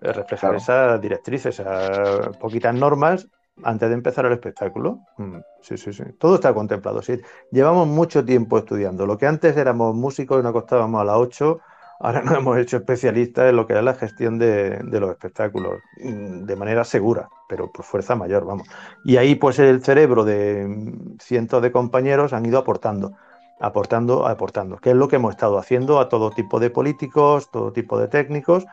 eh, 0.00 0.12
reflejar 0.12 0.54
esas 0.54 1.00
directrices, 1.00 1.60
esas 1.60 2.36
poquitas 2.36 2.74
normas 2.74 3.28
antes 3.62 3.88
de 3.88 3.94
empezar 3.94 4.26
el 4.26 4.32
espectáculo. 4.32 4.98
Mm, 5.16 5.38
sí, 5.60 5.76
sí, 5.76 5.92
sí. 5.92 6.04
Todo 6.18 6.36
está 6.36 6.52
contemplado. 6.52 7.02
Sí. 7.02 7.20
Llevamos 7.50 7.86
mucho 7.86 8.24
tiempo 8.24 8.58
estudiando. 8.58 9.06
Lo 9.06 9.16
que 9.16 9.26
antes 9.26 9.56
éramos 9.56 9.94
músicos 9.94 10.40
y 10.40 10.42
nos 10.42 10.50
acostábamos 10.50 11.00
a 11.00 11.04
las 11.04 11.16
8, 11.16 11.60
ahora 12.04 12.20
nos 12.20 12.36
hemos 12.36 12.58
hecho 12.58 12.76
especialistas 12.76 13.48
en 13.48 13.56
lo 13.56 13.66
que 13.66 13.72
es 13.72 13.82
la 13.82 13.94
gestión 13.94 14.38
de, 14.38 14.78
los 14.90 15.10
espectáculos 15.10 15.80
mm, 15.96 16.44
de 16.44 16.56
manera 16.56 16.84
segura, 16.84 17.30
pero 17.48 17.72
por 17.72 17.84
fuerza 17.84 18.14
mayor, 18.14 18.44
vamos. 18.44 18.68
Y 19.04 19.16
ahí 19.16 19.34
pues 19.36 19.58
el 19.58 19.82
cerebro 19.82 20.22
de 20.24 20.66
mm, 20.68 21.18
cientos 21.18 21.62
de 21.62 21.72
compañeros 21.72 22.34
han 22.34 22.44
ido 22.44 22.58
aportando, 22.58 23.14
aportando, 23.58 24.26
aportando, 24.26 24.76
que 24.76 24.90
es 24.90 24.96
lo 24.96 25.08
que 25.08 25.16
hemos 25.16 25.32
estado 25.32 25.56
haciendo 25.56 25.98
a 25.98 26.10
todo 26.10 26.30
tipo 26.30 26.60
de 26.60 26.68
políticos, 26.68 27.50
todo 27.50 27.72
tipo 27.72 27.98
de 27.98 28.08
técnicos, 28.08 28.66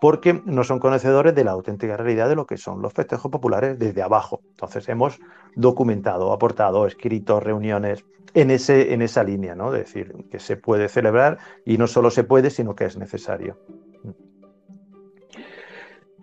porque 0.00 0.42
no 0.44 0.64
son 0.64 0.78
conocedores 0.78 1.34
de 1.34 1.44
la 1.44 1.52
auténtica 1.52 1.96
realidad 1.96 2.28
de 2.28 2.36
lo 2.36 2.46
que 2.46 2.56
son 2.56 2.82
los 2.82 2.92
festejos 2.92 3.30
populares 3.30 3.78
desde 3.78 4.02
abajo. 4.02 4.40
Entonces 4.50 4.88
hemos 4.88 5.18
documentado, 5.54 6.32
aportado, 6.32 6.86
escrito 6.86 7.40
reuniones 7.40 8.04
en, 8.34 8.50
ese, 8.50 8.92
en 8.92 9.02
esa 9.02 9.24
línea, 9.24 9.54
¿no? 9.54 9.70
De 9.70 9.80
decir, 9.80 10.14
que 10.30 10.38
se 10.38 10.56
puede 10.56 10.88
celebrar 10.88 11.38
y 11.64 11.78
no 11.78 11.86
solo 11.86 12.10
se 12.10 12.24
puede, 12.24 12.50
sino 12.50 12.74
que 12.74 12.84
es 12.84 12.96
necesario. 12.96 13.58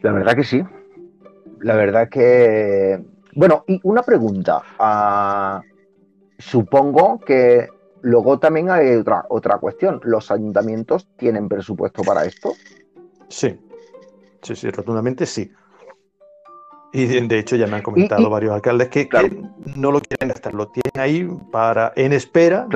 La 0.02 0.12
verdad 0.12 0.36
que 0.36 0.44
sí. 0.44 0.64
La 1.62 1.76
verdad 1.76 2.10
que... 2.10 3.02
Bueno, 3.36 3.64
y 3.68 3.80
una 3.84 4.04
pregunta. 4.04 4.62
Ah, 4.78 5.62
supongo 6.38 7.20
que 7.20 7.68
luego 8.02 8.38
también 8.38 8.70
hay 8.70 8.96
otra, 8.96 9.26
otra 9.30 9.58
cuestión. 9.58 10.00
¿Los 10.04 10.30
ayuntamientos 10.30 11.08
tienen 11.18 11.48
presupuesto 11.48 12.04
para 12.04 12.26
esto? 12.26 12.54
Sí, 13.28 13.60
sí, 14.42 14.56
sí, 14.56 14.70
rotundamente 14.70 15.26
sí. 15.26 15.52
Y 16.94 17.06
de 17.08 17.40
hecho 17.40 17.56
ya 17.56 17.66
me 17.66 17.78
han 17.78 17.82
comentado 17.82 18.30
varios 18.30 18.54
alcaldes 18.54 18.90
que, 18.90 19.10
no 19.76 19.92
lo 19.92 20.00
quieren 20.00 20.30
gastar, 20.30 20.54
lo 20.54 20.68
tienen 20.68 20.92
ahí 21.00 21.28
para, 21.52 21.92
en 21.96 22.14
espera 22.14 22.68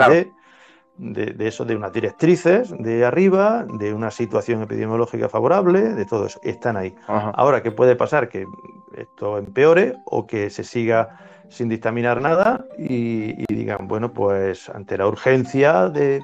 de, 0.98 1.48
eso, 1.48 1.66
de 1.66 1.76
unas 1.76 1.94
directrices 1.94 2.74
de 2.80 3.06
arriba, 3.06 3.68
de 3.78 3.94
una 3.94 4.10
situación 4.10 4.64
epidemiológica 4.64 5.30
favorable, 5.30 5.94
de 5.94 6.06
todo 6.06 6.26
eso. 6.26 6.40
Están 6.42 6.78
ahí. 6.78 6.96
Ahora, 7.08 7.62
¿qué 7.62 7.70
puede 7.70 7.96
pasar? 7.96 8.28
Que 8.28 8.48
esto 8.96 9.38
empeore 9.38 9.94
o 10.06 10.26
que 10.26 10.50
se 10.50 10.64
siga 10.64 11.20
sin 11.50 11.70
dictaminar 11.70 12.20
nada 12.20 12.66
y 12.76 13.46
digan, 13.54 13.88
bueno, 13.88 14.14
pues 14.14 14.68
ante 14.70 14.98
la 14.98 15.08
urgencia 15.08 15.90
de, 15.90 16.24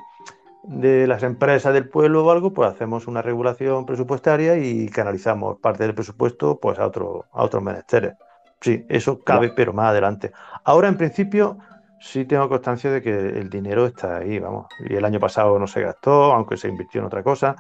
de 0.63 1.08
las 1.08 1.23
empresas 1.23 1.73
del 1.73 1.89
pueblo 1.89 2.26
o 2.26 2.32
algo, 2.32 2.54
pues 2.54 2.69
hacemos 2.69 3.08
una 3.08 3.21
regulación 3.21 3.86
presupuestaria 3.86 4.58
y 4.58 4.88
canalizamos 4.88 5.60
parte 5.60 5.84
del 5.84 5.93
presupuesto 5.93 6.60
pues 6.60 6.80
a, 6.80 6.88
otro, 6.88 7.26
a 7.32 7.43
otros 7.43 7.62
menesteres. 7.62 8.13
Sí, 8.62 8.86
eso 8.88 9.19
cabe, 9.19 9.49
pero 9.49 9.73
más 9.73 9.89
adelante. 9.89 10.32
Ahora, 10.63 10.88
en 10.88 10.95
principio, 10.95 11.58
sí 11.99 12.23
tengo 12.23 12.47
constancia 12.47 12.89
de 12.91 13.02
que 13.02 13.12
el 13.12 13.49
dinero 13.49 13.86
está 13.86 14.17
ahí, 14.17 14.39
vamos. 14.39 14.67
Y 14.89 14.95
el 14.95 15.04
año 15.04 15.19
pasado 15.19 15.60
no 15.60 15.67
se 15.67 15.82
gastó, 15.82 16.34
aunque 16.34 16.56
se 16.56 16.69
invirtió 16.69 17.02
en 17.02 17.08
otra 17.08 17.23
cosa. 17.23 17.58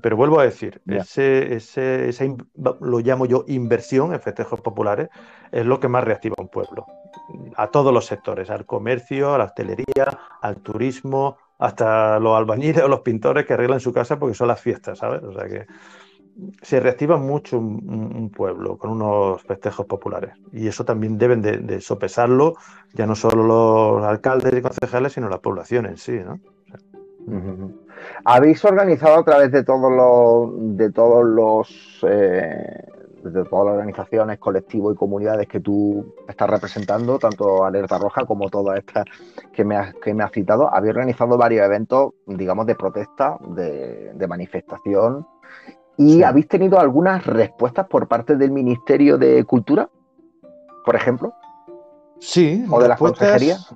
Pero 0.00 0.16
vuelvo 0.16 0.40
a 0.40 0.44
decir, 0.44 0.80
ese, 0.86 1.54
ese, 1.54 2.08
ese, 2.08 2.34
lo 2.54 2.98
llamo 3.00 3.26
yo 3.26 3.44
inversión 3.46 4.14
en 4.14 4.20
festejos 4.20 4.60
populares, 4.62 5.10
es 5.52 5.66
lo 5.66 5.78
que 5.78 5.88
más 5.88 6.02
reactiva 6.02 6.34
un 6.38 6.48
pueblo. 6.48 6.86
A 7.56 7.68
todos 7.68 7.92
los 7.92 8.06
sectores, 8.06 8.48
al 8.48 8.64
comercio, 8.64 9.34
a 9.34 9.38
la 9.38 9.44
hostelería, 9.44 10.18
al 10.40 10.56
turismo, 10.56 11.36
hasta 11.62 12.18
los 12.18 12.36
albañiles 12.36 12.82
o 12.82 12.88
los 12.88 13.00
pintores 13.00 13.46
que 13.46 13.52
arreglan 13.54 13.78
su 13.78 13.92
casa 13.92 14.18
porque 14.18 14.34
son 14.34 14.48
las 14.48 14.60
fiestas, 14.60 14.98
¿sabes? 14.98 15.22
O 15.22 15.32
sea 15.32 15.46
que 15.48 15.66
se 16.60 16.80
reactiva 16.80 17.16
mucho 17.18 17.58
un, 17.58 18.30
pueblo 18.34 18.76
con 18.78 18.90
unos 18.90 19.42
festejos 19.42 19.86
populares 19.86 20.34
y 20.52 20.66
eso 20.66 20.84
también 20.84 21.18
deben 21.18 21.40
de, 21.40 21.80
sopesarlo 21.80 22.54
ya 22.94 23.06
no 23.06 23.14
solo 23.14 23.44
los 23.44 24.04
alcaldes 24.04 24.54
y 24.54 24.62
concejales 24.62 25.12
sino 25.12 25.28
la 25.28 25.38
población 25.38 25.86
en 25.86 25.98
sí, 25.98 26.18
¿no? 26.18 26.40
Habéis 28.24 28.64
organizado 28.64 29.20
a 29.20 29.24
través 29.24 29.52
de 29.52 29.62
todos 29.62 29.92
los 29.92 30.76
de 30.76 30.90
todos 30.90 31.24
los 31.24 32.04
eh, 32.08 32.91
de 33.22 33.44
todas 33.44 33.66
las 33.66 33.74
organizaciones, 33.74 34.38
colectivos 34.38 34.94
y 34.94 34.96
comunidades 34.96 35.46
que 35.46 35.60
tú 35.60 36.14
estás 36.28 36.48
representando, 36.48 37.18
tanto 37.18 37.64
Alerta 37.64 37.98
Roja 37.98 38.24
como 38.24 38.50
todas 38.50 38.78
estas 38.78 39.04
que 39.52 39.64
me 39.64 39.76
has, 39.76 39.94
que 39.94 40.14
me 40.14 40.24
has 40.24 40.32
citado, 40.32 40.72
había 40.72 40.90
organizado 40.90 41.36
varios 41.36 41.64
eventos, 41.64 42.12
digamos, 42.26 42.66
de 42.66 42.74
protesta, 42.74 43.38
de, 43.48 44.26
manifestación, 44.28 45.26
y 45.98 46.22
habéis 46.22 46.48
tenido 46.48 46.80
algunas 46.80 47.26
respuestas 47.26 47.86
por 47.86 48.08
parte 48.08 48.36
del 48.36 48.50
Ministerio 48.50 49.18
de 49.18 49.44
Cultura, 49.44 49.88
por 50.84 50.96
ejemplo. 50.96 51.34
Sí, 52.18 52.64
o 52.70 52.80
de 52.80 52.88
las 52.88 52.98
consejerías. 52.98 53.74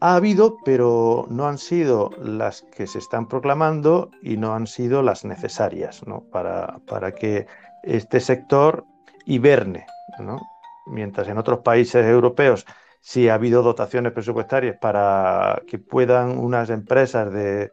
Ha 0.00 0.14
habido, 0.14 0.58
pero 0.64 1.26
no 1.28 1.46
han 1.46 1.58
sido 1.58 2.10
las 2.22 2.62
que 2.62 2.86
se 2.86 2.98
están 2.98 3.26
proclamando 3.26 4.10
y 4.22 4.36
no 4.36 4.54
han 4.54 4.66
sido 4.66 5.02
las 5.02 5.24
necesarias 5.24 6.06
¿no? 6.06 6.20
para, 6.30 6.78
para 6.86 7.12
que 7.12 7.46
este 7.82 8.20
sector 8.20 8.84
hiberne, 9.24 9.86
¿no? 10.18 10.40
mientras 10.86 11.28
en 11.28 11.38
otros 11.38 11.60
países 11.60 12.06
europeos 12.06 12.64
sí 13.00 13.28
ha 13.28 13.34
habido 13.34 13.62
dotaciones 13.62 14.12
presupuestarias 14.12 14.76
para 14.78 15.62
que 15.68 15.78
puedan 15.78 16.38
unas 16.38 16.70
empresas 16.70 17.32
de, 17.32 17.70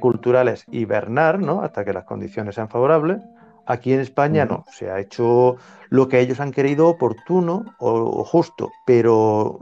culturales 0.00 0.64
hibernar 0.70 1.38
¿no? 1.38 1.62
hasta 1.62 1.84
que 1.84 1.92
las 1.92 2.04
condiciones 2.04 2.54
sean 2.54 2.68
favorables. 2.68 3.18
Aquí 3.64 3.92
en 3.92 4.00
España 4.00 4.44
no, 4.44 4.64
se 4.70 4.90
ha 4.90 5.00
hecho 5.00 5.56
lo 5.88 6.08
que 6.08 6.20
ellos 6.20 6.40
han 6.40 6.52
querido 6.52 6.88
oportuno 6.88 7.64
o, 7.78 8.24
justo, 8.24 8.70
pero 8.84 9.58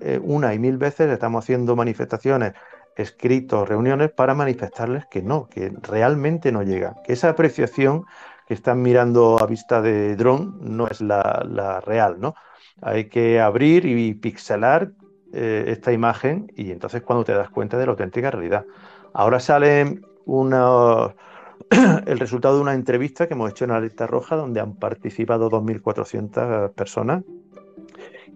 eh, 0.00 0.18
una 0.22 0.54
y 0.54 0.58
mil 0.58 0.78
veces 0.78 1.10
estamos 1.10 1.44
haciendo 1.44 1.76
manifestaciones, 1.76 2.54
escritos, 2.96 3.68
reuniones 3.68 4.10
para 4.10 4.34
manifestarles 4.34 5.06
que 5.06 5.22
no, 5.22 5.48
que 5.48 5.72
realmente 5.82 6.50
no 6.50 6.62
llega, 6.62 6.96
que 7.04 7.12
esa 7.12 7.28
apreciación 7.28 8.04
que 8.46 8.54
están 8.54 8.80
mirando 8.80 9.38
a 9.40 9.46
vista 9.46 9.82
de 9.82 10.16
dron 10.16 10.58
no 10.60 10.86
es 10.86 11.00
la, 11.00 11.82
real, 11.84 12.20
¿no? 12.20 12.34
Hay 12.80 13.08
que 13.08 13.40
abrir 13.40 13.86
y 13.86 14.14
pixelar 14.14 14.92
eh, 15.32 15.64
esta 15.68 15.92
imagen 15.92 16.52
y 16.54 16.70
entonces 16.70 17.02
cuando 17.02 17.24
te 17.24 17.32
das 17.32 17.50
cuenta 17.50 17.78
de 17.78 17.86
la 17.86 17.92
auténtica 17.92 18.30
realidad. 18.30 18.64
Ahora 19.12 19.40
sale 19.40 19.80
el 22.06 22.18
resultado 22.18 22.56
de 22.56 22.62
una 22.62 22.74
entrevista 22.74 23.26
que 23.26 23.34
hemos 23.34 23.50
hecho 23.50 23.64
en 23.64 23.70
la 23.70 23.80
lista 23.80 24.06
roja 24.06 24.36
donde 24.36 24.60
han 24.60 24.76
participado 24.76 25.50
2.400 25.50 26.72
personas 26.72 27.24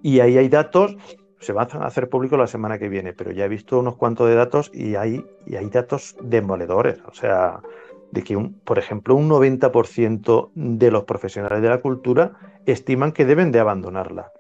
y 0.02 0.20
ahí 0.20 0.38
hay 0.38 0.48
datos 0.48 0.96
se 1.40 1.52
van 1.52 1.68
a 1.72 1.86
hacer 1.86 2.08
públicos 2.08 2.38
la 2.38 2.46
semana 2.46 2.78
que 2.78 2.88
viene, 2.88 3.14
pero 3.14 3.32
ya 3.32 3.46
he 3.46 3.48
visto 3.48 3.78
unos 3.78 3.96
cuantos 3.96 4.28
de 4.28 4.34
datos 4.34 4.70
y 4.74 4.94
hay, 4.94 5.24
y 5.46 5.56
hay 5.56 5.70
datos 5.70 6.14
demoledores. 6.20 6.98
O 7.06 7.14
sea, 7.14 7.60
de 8.12 8.22
que, 8.22 8.36
un, 8.36 8.54
por 8.60 8.78
ejemplo, 8.78 9.14
un 9.14 9.28
90% 9.28 10.50
de 10.54 10.90
los 10.90 11.04
profesionales 11.04 11.62
de 11.62 11.68
la 11.68 11.80
cultura 11.80 12.32
estiman 12.66 13.12
que 13.12 13.24
deben 13.24 13.52
de 13.52 13.60
abandonarla 13.60 14.32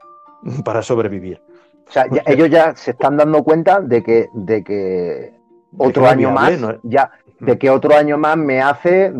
para 0.64 0.82
sobrevivir. 0.82 1.40
O 1.88 1.92
sea, 1.92 2.06
ellos 2.26 2.48
ya 2.50 2.74
se 2.76 2.92
están 2.92 3.16
dando 3.16 3.42
cuenta 3.42 3.80
de 3.80 4.02
que, 4.02 4.28
de 4.32 4.62
que 4.62 5.34
otro 5.76 6.06
año 6.06 6.30
más, 6.30 6.52
ya, 6.84 7.10
de 7.40 7.58
que 7.58 7.68
otro 7.68 7.96
año 7.96 8.16
más 8.16 8.36
me 8.36 8.62
hace 8.62 9.12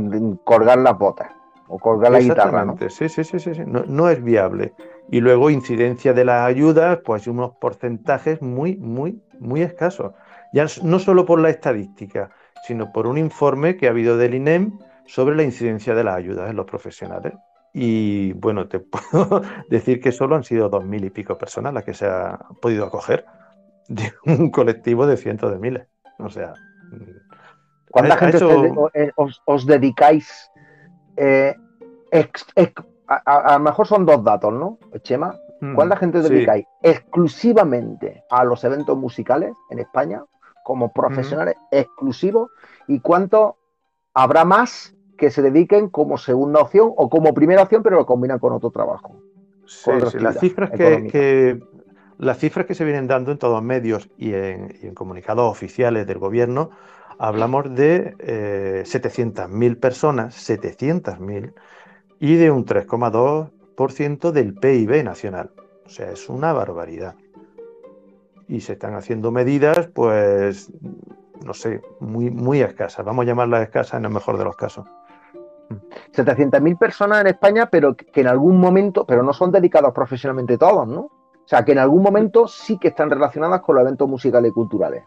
colgar 0.44 0.78
las 0.78 0.96
botas 0.96 1.32
o 1.66 1.78
colgar 1.78 2.12
la 2.12 2.20
guitarra. 2.20 2.64
¿no? 2.64 2.76
Sí, 2.88 3.08
sí, 3.08 3.24
sí, 3.24 3.38
sí, 3.38 3.50
No, 3.66 3.84
no, 3.86 4.08
es 4.08 4.22
viable. 4.22 4.72
Y 5.10 5.20
luego 5.20 5.50
incidencia 5.50 6.12
de 6.12 6.24
las 6.24 6.46
ayudas, 6.46 7.00
pues 7.04 7.26
unos 7.26 7.52
porcentajes 7.60 8.40
muy, 8.40 8.76
muy, 8.76 9.20
muy 9.40 9.62
escasos. 9.62 10.12
Ya 10.52 10.66
no 10.82 10.98
solo 10.98 11.26
por 11.26 11.40
la 11.40 11.50
estadística, 11.50 12.30
sino 12.66 12.92
por 12.92 13.06
un 13.06 13.18
informe 13.18 13.76
que 13.76 13.86
ha 13.86 13.90
habido 13.90 14.16
del 14.16 14.34
INEM 14.34 14.78
sobre 15.06 15.36
la 15.36 15.42
incidencia 15.42 15.94
de 15.94 16.04
las 16.04 16.16
ayudas 16.16 16.50
en 16.50 16.56
los 16.56 16.66
profesionales. 16.66 17.34
Y 17.72 18.32
bueno, 18.34 18.68
te 18.68 18.80
puedo 19.12 19.42
decir 19.68 20.00
que 20.00 20.12
solo 20.12 20.36
han 20.36 20.44
sido 20.44 20.68
dos 20.68 20.84
mil 20.84 21.04
y 21.04 21.10
pico 21.10 21.36
personas 21.38 21.74
las 21.74 21.84
que 21.84 21.94
se 21.94 22.06
ha 22.06 22.38
podido 22.60 22.86
acoger 22.86 23.24
de 23.88 24.12
un 24.24 24.50
colectivo 24.50 25.06
de 25.06 25.16
cientos 25.16 25.50
de 25.50 25.58
miles. 25.58 25.86
O 26.18 26.28
sea. 26.28 26.54
¿Cuánta 27.90 28.16
gente 28.16 28.38
eh, 28.94 29.10
os, 29.16 29.66
dedicáis? 29.66 30.50
Eh, 31.16 31.56
a, 33.08 33.54
lo 33.54 33.60
mejor 33.60 33.86
son 33.86 34.06
dos 34.06 34.22
datos, 34.22 34.52
¿no, 34.52 34.78
Chema? 35.02 35.34
Mm, 35.60 35.74
¿Cuánta 35.74 35.96
gente 35.96 36.18
os 36.18 36.28
dedicáis 36.28 36.66
exclusivamente 36.82 38.24
a 38.30 38.44
los 38.44 38.62
eventos 38.62 38.96
musicales 38.96 39.52
en 39.70 39.80
España 39.80 40.22
como 40.64 40.92
profesionales 40.92 41.56
exclusivos? 41.70 42.50
¿Y 42.86 43.00
cuánto 43.00 43.56
habrá 44.14 44.44
más 44.44 44.94
que 45.16 45.30
se 45.30 45.42
dediquen 45.42 45.88
como 45.88 46.18
segunda 46.18 46.60
opción 46.60 46.92
o 46.96 47.08
como 47.08 47.34
primera 47.34 47.62
opción, 47.62 47.82
pero 47.82 47.96
lo 47.96 48.06
combinan 48.06 48.38
con 48.38 48.52
otro 48.52 48.70
trabajo? 48.70 49.20
Sí, 49.66 49.90
las 50.18 50.38
cifras 50.40 50.70
que, 50.70 51.60
las 52.18 52.38
cifras 52.38 52.66
que 52.66 52.74
se 52.74 52.84
vienen 52.84 53.06
dando 53.06 53.30
en 53.30 53.38
todos 53.38 53.54
los 53.54 53.62
medios 53.62 54.10
y 54.18 54.34
en, 54.34 54.94
comunicados 54.94 55.50
oficiales 55.50 56.06
del 56.06 56.18
gobierno, 56.18 56.70
hablamos 57.18 57.74
de 57.74 58.16
eh, 58.18 58.82
700.000 58.84 59.78
personas, 59.78 60.50
700.000, 60.50 61.52
y 62.18 62.34
de 62.36 62.50
un 62.50 62.66
3,2% 62.66 64.32
del 64.32 64.54
PIB 64.54 65.04
nacional. 65.04 65.50
O 65.86 65.88
sea, 65.88 66.10
es 66.10 66.28
una 66.28 66.52
barbaridad. 66.52 67.14
Y 68.50 68.60
se 68.60 68.72
están 68.72 68.94
haciendo 68.94 69.30
medidas, 69.30 69.86
pues, 69.94 70.72
no 71.46 71.54
sé, 71.54 71.80
muy, 72.00 72.30
muy 72.30 72.60
escasas. 72.60 73.04
Vamos 73.04 73.22
a 73.22 73.26
llamarlas 73.26 73.62
escasas 73.62 73.94
en 74.00 74.06
el 74.06 74.10
mejor 74.10 74.38
de 74.38 74.44
los 74.44 74.56
casos. 74.56 74.86
700.000 76.12 76.76
personas 76.76 77.20
en 77.20 77.28
España, 77.28 77.66
pero 77.70 77.94
que 77.94 78.20
en 78.20 78.26
algún 78.26 78.58
momento, 78.58 79.06
pero 79.06 79.22
no 79.22 79.32
son 79.32 79.52
dedicados 79.52 79.92
profesionalmente 79.94 80.58
todos, 80.58 80.88
¿no? 80.88 81.00
O 81.02 81.46
sea, 81.46 81.64
que 81.64 81.72
en 81.72 81.78
algún 81.78 82.02
momento 82.02 82.48
sí 82.48 82.76
que 82.76 82.88
están 82.88 83.08
relacionadas 83.08 83.60
con 83.60 83.76
los 83.76 83.82
eventos 83.82 84.08
musicales 84.08 84.50
y 84.50 84.54
culturales. 84.54 85.04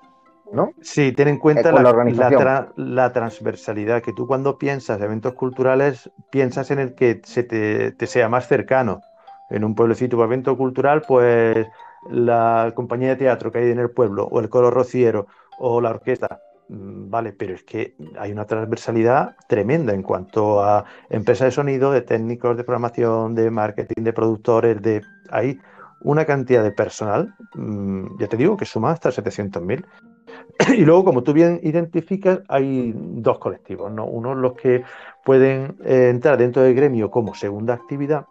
¿No? 0.53 0.69
Sí, 0.81 1.11
ten 1.11 1.27
en 1.27 1.37
cuenta 1.39 1.71
la, 1.71 2.71
la, 2.75 3.11
transversalidad, 3.11 4.03
que 4.03 4.13
tú 4.13 4.25
cuando 4.25 4.57
piensas 4.57 5.01
eventos 5.01 5.33
culturales, 5.33 6.11
piensas 6.29 6.69
en 6.69 6.77
el 6.79 6.95
que 6.95 7.21
se 7.25 7.43
te, 7.43 8.05
sea 8.05 8.29
más 8.29 8.47
cercano. 8.47 9.01
En 9.49 9.63
un 9.63 9.73
pueblecito, 9.73 10.15
un 10.15 10.23
evento 10.23 10.55
cultural, 10.55 11.01
pues 11.07 11.67
la 12.09 12.71
compañía 12.75 13.09
de 13.09 13.15
teatro 13.17 13.51
que 13.51 13.59
hay 13.59 13.71
en 13.71 13.79
el 13.79 13.91
pueblo, 13.91 14.25
o 14.25 14.39
el 14.39 14.49
coro 14.49 14.71
rociero, 14.71 15.27
o 15.59 15.81
la 15.81 15.91
orquesta. 15.91 16.41
Mm, 16.69 17.09
vale, 17.09 17.33
pero 17.33 17.53
es 17.53 17.63
que 17.63 17.95
hay 18.17 18.31
una 18.31 18.45
transversalidad 18.45 19.35
tremenda 19.47 19.93
en 19.93 20.03
cuanto 20.03 20.63
a 20.63 20.85
empresas 21.09 21.45
de 21.45 21.51
sonido, 21.51 21.91
de 21.91 22.01
técnicos 22.01 22.57
de 22.57 22.63
programación, 22.63 23.35
de 23.35 23.51
marketing, 23.51 24.03
de 24.03 24.13
productores, 24.13 24.81
de 24.81 25.01
ahí 25.29 25.59
una 26.03 26.25
cantidad 26.25 26.63
de 26.63 26.71
personal, 26.71 27.33
mm, 27.55 28.19
ya 28.19 28.27
te 28.27 28.37
digo, 28.37 28.57
que 28.57 28.65
suma 28.65 28.91
hasta 28.91 29.09
700.000. 29.11 29.85
Y 30.77 30.85
luego, 30.85 31.05
como 31.05 31.23
tú 31.23 31.33
bien 31.33 31.59
identificas, 31.63 32.41
hay 32.47 32.93
dos 32.95 33.39
colectivos, 33.39 33.91
¿no? 33.91 34.05
Unos 34.05 34.37
los 34.37 34.53
que 34.53 34.83
pueden 35.23 35.77
eh, 35.83 36.09
entrar 36.09 36.37
dentro 36.37 36.61
del 36.61 36.75
gremio 36.75 37.09
como 37.09 37.33
segunda 37.33 37.73
actividad 37.73 38.25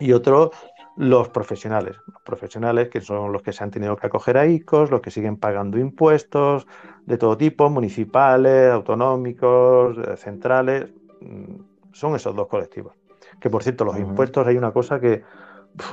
y 0.00 0.12
otros 0.12 0.50
los 0.96 1.28
profesionales. 1.28 1.96
Los 2.06 2.22
profesionales 2.22 2.88
que 2.88 3.00
son 3.00 3.32
los 3.32 3.42
que 3.42 3.52
se 3.52 3.64
han 3.64 3.70
tenido 3.70 3.96
que 3.96 4.06
acoger 4.06 4.38
a 4.38 4.46
ICOs, 4.46 4.90
los 4.90 5.00
que 5.00 5.10
siguen 5.10 5.36
pagando 5.36 5.78
impuestos 5.78 6.66
de 7.06 7.18
todo 7.18 7.36
tipo, 7.36 7.68
municipales, 7.68 8.70
autonómicos, 8.70 9.98
eh, 9.98 10.16
centrales. 10.16 10.86
Mm, 11.20 11.56
son 11.92 12.14
esos 12.14 12.34
dos 12.34 12.46
colectivos. 12.48 12.94
Que 13.40 13.50
por 13.50 13.62
cierto, 13.62 13.84
los 13.84 13.98
impuestos 13.98 14.46
hay 14.46 14.56
una 14.56 14.72
cosa 14.72 15.00
que 15.00 15.22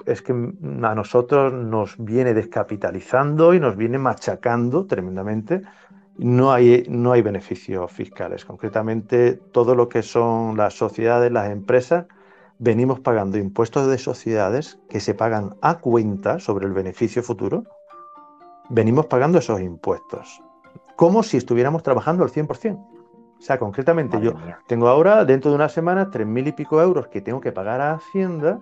es 0.05 0.21
que 0.21 0.31
a 0.31 0.95
nosotros 0.95 1.51
nos 1.53 1.95
viene 1.97 2.33
descapitalizando 2.33 3.53
y 3.53 3.59
nos 3.59 3.75
viene 3.75 3.97
machacando 3.97 4.85
tremendamente. 4.85 5.61
No 6.17 6.51
hay, 6.51 6.85
no 6.87 7.13
hay 7.13 7.21
beneficios 7.21 7.91
fiscales. 7.91 8.45
Concretamente, 8.45 9.33
todo 9.33 9.73
lo 9.73 9.89
que 9.89 10.03
son 10.03 10.55
las 10.55 10.75
sociedades, 10.75 11.31
las 11.31 11.49
empresas, 11.49 12.05
venimos 12.62 13.00
pagando 13.00 13.39
impuestos 13.39 13.88
de 13.88 13.97
sociedades 13.97 14.80
que 14.88 15.00
se 15.00 15.15
pagan 15.15 15.56
a 15.62 15.80
cuenta 15.80 16.39
sobre 16.39 16.67
el 16.67 16.74
beneficio 16.74 17.24
futuro. 17.24 17.63
Venimos 18.69 19.08
pagando 19.08 19.39
esos 19.39 19.60
impuestos, 19.62 20.41
como 20.95 21.24
si 21.24 21.38
estuviéramos 21.38 21.82
trabajando 21.82 22.24
al 22.24 22.30
100%. 22.30 22.76
O 22.78 23.43
sea, 23.43 23.58
concretamente, 23.58 24.21
yo 24.21 24.34
tengo 24.67 24.88
ahora, 24.88 25.26
dentro 25.26 25.50
de 25.50 25.56
una 25.56 25.69
semana, 25.69 26.12
tres 26.12 26.28
mil 26.28 26.47
y 26.47 26.52
pico 26.52 26.80
euros 26.80 27.08
que 27.08 27.21
tengo 27.21 27.41
que 27.41 27.52
pagar 27.52 27.82
a 27.82 27.93
Hacienda 27.93 28.60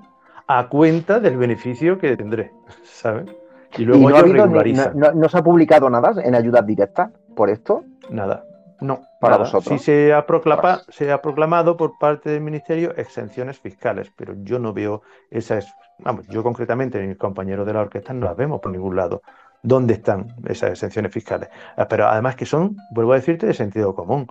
a 0.48 0.70
cuenta 0.70 1.20
del 1.20 1.36
beneficio 1.36 1.98
que 2.00 2.16
tendré, 2.16 2.54
¿sabes? 2.84 3.30
Y 3.78 3.84
luego 3.84 4.10
no, 4.10 5.30
se 5.30 5.38
ha 5.38 5.44
publicado 5.44 5.90
nada 5.90 6.14
en 6.24 6.34
ayudas 6.34 6.66
directas 6.66 7.12
por 7.36 7.50
esto? 7.50 7.84
Nada. 8.10 8.46
No, 8.82 9.02
para 9.20 9.38
vosotros. 9.38 9.66
Sí 9.66 9.86
se 9.86 10.14
ha, 10.14 10.26
proclama, 10.26 10.82
se 10.90 11.12
ha 11.12 11.22
proclamado 11.22 11.76
por 11.76 11.98
parte 11.98 12.30
del 12.30 12.42
Ministerio 12.42 12.96
exenciones 12.96 13.60
fiscales, 13.60 14.12
pero 14.16 14.36
yo 14.44 14.60
no 14.60 14.74
veo 14.74 15.02
esas, 15.30 15.74
vamos, 16.00 16.28
yo 16.28 16.44
concretamente, 16.44 17.06
mis 17.06 17.18
compañeros 17.18 17.66
de 17.66 17.74
la 17.74 17.82
orquesta 17.82 18.14
no 18.14 18.26
las 18.26 18.38
vemos 18.38 18.62
por 18.62 18.72
ningún 18.72 18.96
lado. 18.96 19.22
¿Dónde 19.62 19.96
están 19.96 20.28
esas 20.48 20.72
exenciones 20.72 21.12
fiscales? 21.12 21.50
Ah, 21.76 21.88
pero 21.88 22.08
además 22.08 22.36
que 22.36 22.46
son, 22.46 22.78
vuelvo 22.92 23.12
a 23.14 23.18
decirte, 23.18 23.48
de 23.48 23.54
sentido 23.54 23.94
común. 23.94 24.28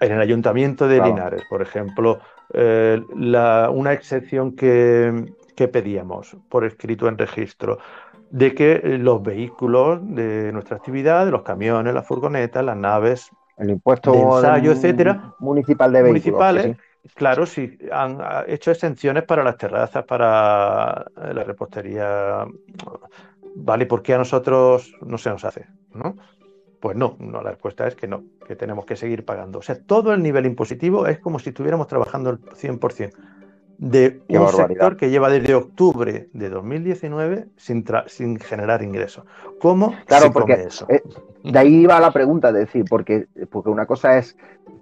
En 0.00 0.12
el 0.12 0.20
Ayuntamiento 0.20 0.86
de 0.86 1.00
Linares, 1.00 1.44
por 1.48 1.62
ejemplo, 1.62 2.18
eh, 2.52 3.00
una 3.10 3.92
excepción 3.92 4.54
que, 4.54 5.32
pedíamos 5.56 6.36
por 6.50 6.64
escrito 6.64 7.08
en 7.08 7.16
registro 7.16 7.78
de 8.30 8.54
que 8.54 8.98
los 8.98 9.22
vehículos 9.22 10.00
de 10.02 10.52
nuestra 10.52 10.76
actividad, 10.76 11.28
los 11.28 11.42
camiones, 11.42 11.94
las 11.94 12.06
furgonetas, 12.06 12.64
las 12.64 12.76
naves, 12.76 13.30
el 13.58 13.70
impuesto 13.70 14.12
de 14.12 14.20
ensayo, 14.20 14.72
etcétera, 14.72 15.34
municipal 15.38 15.92
de 15.92 16.02
vehículos, 16.02 16.40
municipales, 16.40 16.76
claro, 17.14 17.46
sí, 17.46 17.78
han 17.92 18.18
hecho 18.46 18.70
exenciones 18.70 19.24
para 19.24 19.44
las 19.44 19.56
terrazas, 19.56 20.04
para 20.04 21.04
la 21.16 21.44
repostería, 21.44 22.46
vale, 23.54 23.86
¿por 23.86 24.02
qué 24.02 24.14
a 24.14 24.18
nosotros 24.18 24.94
no 25.04 25.18
se 25.18 25.30
nos 25.30 25.44
hace? 25.44 25.66
¿no? 25.92 26.16
Pues 26.80 26.96
no, 26.96 27.16
no, 27.18 27.42
la 27.42 27.50
respuesta 27.50 27.86
es 27.86 27.94
que 27.94 28.06
no, 28.06 28.24
que 28.46 28.56
tenemos 28.56 28.84
que 28.84 28.96
seguir 28.96 29.24
pagando. 29.24 29.58
O 29.58 29.62
sea, 29.62 29.78
todo 29.80 30.12
el 30.12 30.22
nivel 30.22 30.44
impositivo 30.44 31.06
es 31.06 31.18
como 31.18 31.38
si 31.38 31.50
estuviéramos 31.50 31.86
trabajando 31.86 32.30
el 32.30 32.40
100% 32.40 33.12
de 33.78 34.22
un 34.28 34.48
sector 34.48 34.96
que 34.96 35.10
lleva 35.10 35.28
desde 35.30 35.54
octubre 35.54 36.28
de 36.32 36.48
2019 36.48 37.48
sin, 37.56 37.84
sin 38.06 38.38
generar 38.38 38.82
ingresos. 38.82 39.24
¿Cómo 39.60 39.94
claro, 40.06 40.32
porque, 40.32 40.54
eso? 40.54 40.86
Eh, 40.88 41.02
de 41.44 41.58
ahí 41.58 41.86
va 41.86 42.00
la 42.00 42.12
pregunta, 42.12 42.48
es 42.48 42.54
decir, 42.54 42.84
porque, 42.88 43.26
porque 43.50 43.70
una 43.70 43.86
cosa 43.86 44.18
es 44.18 44.36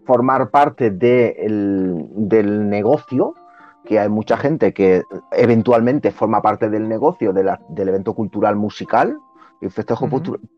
formar 0.04 0.50
parte 0.50 0.90
del 0.90 2.68
negocio, 2.68 3.34
que 3.84 3.98
hay 3.98 4.08
mucha 4.08 4.36
gente 4.36 4.72
que 4.72 5.02
eventualmente 5.32 6.10
forma 6.10 6.40
parte 6.40 6.68
del 6.68 6.88
negocio 6.88 7.32
del 7.32 7.88
evento 7.88 8.14
cultural 8.14 8.56
musical, 8.56 9.18
el 9.60 9.70
festejo 9.70 10.08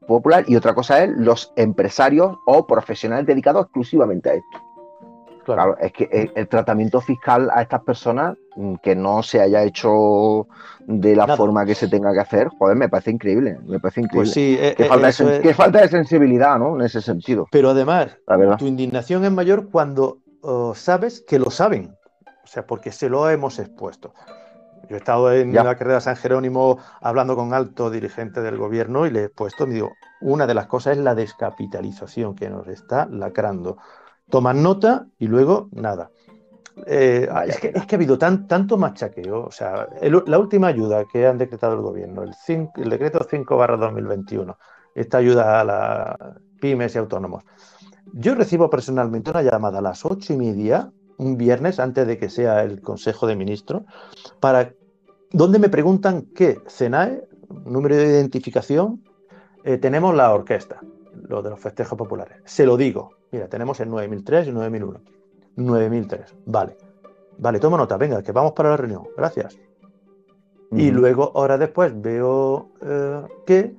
popular, 0.07 0.45
y 0.47 0.57
otra 0.57 0.75
cosa 0.75 1.05
es 1.05 1.11
los 1.11 1.53
empresarios 1.57 2.39
o 2.47 2.67
profesionales 2.67 3.27
dedicados 3.27 3.65
exclusivamente 3.65 4.31
a 4.31 4.35
esto. 4.35 4.74
Claro, 5.45 5.77
es 5.79 5.93
que 5.93 6.31
el, 6.35 6.49
tratamiento 6.49 7.01
fiscal 7.01 7.51
a 7.53 7.63
estas 7.63 7.83
personas 7.83 8.37
mm, 8.57 8.77
que 8.77 8.95
no 8.97 9.23
se 9.23 9.41
haya 9.41 9.63
hecho 9.63 10.47
de 10.87 11.15
la 11.15 11.37
forma 11.37 11.65
que 11.67 11.75
se 11.75 11.89
tenga 11.89 12.13
que 12.13 12.21
hacer, 12.21 12.49
joder, 12.49 12.77
me 12.77 12.89
parece 12.89 13.11
increíble, 13.11 13.59
me 13.65 13.81
parece 13.81 14.01
increíble. 14.01 14.29
Pues 14.29 14.33
sí, 14.33 14.57
eh, 14.59 14.75
qué, 14.77 14.85
falta 14.85 15.07
de, 15.07 15.55
falta 15.55 15.81
de, 15.81 15.89
sensibilidad, 15.89 16.59
¿no? 16.59 16.77
En 16.77 16.83
ese 16.83 17.01
sentido. 17.01 17.47
Pero 17.51 17.71
además, 17.71 18.17
tu 18.59 18.67
indignación 18.67 19.25
es 19.25 19.33
mayor 19.33 19.71
cuando 19.71 20.19
sabes 20.75 21.23
que 21.27 21.39
lo 21.39 21.51
saben, 21.51 21.97
o 22.27 22.47
sea, 22.47 22.67
porque 22.67 22.93
se 22.93 23.09
lo 23.09 23.29
hemos 23.31 23.59
expuesto. 23.59 24.13
Yo 24.89 24.97
he 24.97 24.99
estado 24.99 25.33
en 25.33 25.55
la 25.55 25.77
carrera 25.77 25.95
de 25.95 26.01
San 26.03 26.17
Jerónimo 26.17 26.79
hablando 27.01 27.37
con 27.37 27.55
alto 27.55 27.91
dirigente 27.91 28.43
del 28.43 28.59
gobierno 28.59 29.07
y 29.07 29.11
le 29.11 29.25
he 29.25 29.29
puesto, 29.29 29.67
me 29.67 29.75
digo, 29.75 29.93
una 30.21 30.47
de 30.47 30.55
las 30.55 30.67
cosas 30.67 30.99
es 30.99 31.03
la 31.03 31.15
descapitalización 31.15 32.35
que 32.35 32.51
nos 32.51 32.69
está 32.69 33.07
lacrando. 33.07 33.79
Toman 34.35 34.65
nota 34.65 35.07
y 35.21 35.29
luego 35.29 35.69
nada. 35.71 36.11
Eh, 36.89 37.29
es, 37.47 37.61
que, 37.61 37.73
ha 37.73 37.95
habido 37.95 38.19
tan, 38.19 38.49
tanto 38.49 38.77
machaqueo. 38.77 39.45
O 39.45 39.53
sea, 39.53 39.87
la 40.27 40.39
última 40.41 40.67
ayuda 40.67 41.05
que 41.05 41.25
han 41.25 41.39
decretado 41.39 41.75
el 41.75 41.83
gobierno, 41.83 42.25
el, 42.25 42.35
el 42.75 42.91
decreto 42.91 43.25
5 43.31 43.57
barra 43.57 43.77
2021, 43.77 44.59
esta 44.97 45.19
ayuda 45.19 45.61
a 45.61 45.65
las 45.65 46.17
pymes 46.61 46.97
y 46.97 46.99
autónomos. 46.99 47.45
Yo 48.13 48.35
recibo 48.35 48.69
personalmente 48.69 49.31
una 49.31 49.43
llamada 49.43 49.79
a 49.79 49.83
las 49.83 50.05
ocho 50.05 50.33
y 50.33 50.37
media, 50.37 50.91
un 51.17 51.37
viernes, 51.37 51.79
antes 51.79 52.05
de 52.05 52.19
que 52.19 52.29
sea 52.29 52.65
el 52.65 52.81
Consejo 52.81 53.29
de 53.29 53.37
Ministros, 53.37 53.85
para 54.41 54.73
donde 55.31 55.61
me 55.61 55.69
preguntan 55.69 56.23
qué 56.35 56.59
CENAE, 56.67 57.23
número 57.67 57.95
de 57.95 58.07
identificación, 58.07 59.05
eh, 59.63 59.79
tenemos 59.79 60.13
la 60.13 60.35
orquesta, 60.35 60.81
lo 61.29 61.41
de 61.41 61.51
los 61.51 61.61
festejos 61.61 61.97
populares. 61.97 62.39
Se 62.45 62.67
lo 62.67 62.77
digo. 62.77 63.14
Mira, 63.35 63.49
tenemos 63.49 63.81
el 63.81 63.91
9003 63.91 64.47
y 64.47 64.49
el 64.51 64.55
9001. 64.55 65.01
9003. 65.57 66.37
Vale. 66.47 66.77
Vale, 67.37 67.59
tomo 67.59 67.77
nota. 67.77 67.97
Venga, 67.97 68.23
que 68.23 68.31
vamos 68.31 68.53
para 68.53 68.71
la 68.71 68.77
reunión. 68.77 69.09
Gracias. 69.17 69.59
Y 70.71 70.93
luego, 70.93 71.33
horas 71.35 71.59
después, 71.59 72.01
veo 72.01 72.71
eh, 72.81 73.23
que 73.45 73.75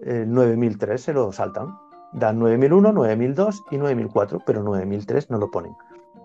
el 0.00 0.32
9003 0.32 1.02
se 1.02 1.12
lo 1.12 1.32
saltan. 1.32 1.76
Dan 2.12 2.38
9001, 2.38 2.92
9002 2.92 3.64
y 3.72 3.78
9004, 3.78 4.42
pero 4.46 4.62
9003 4.62 5.28
no 5.30 5.38
lo 5.38 5.50
ponen. 5.50 5.72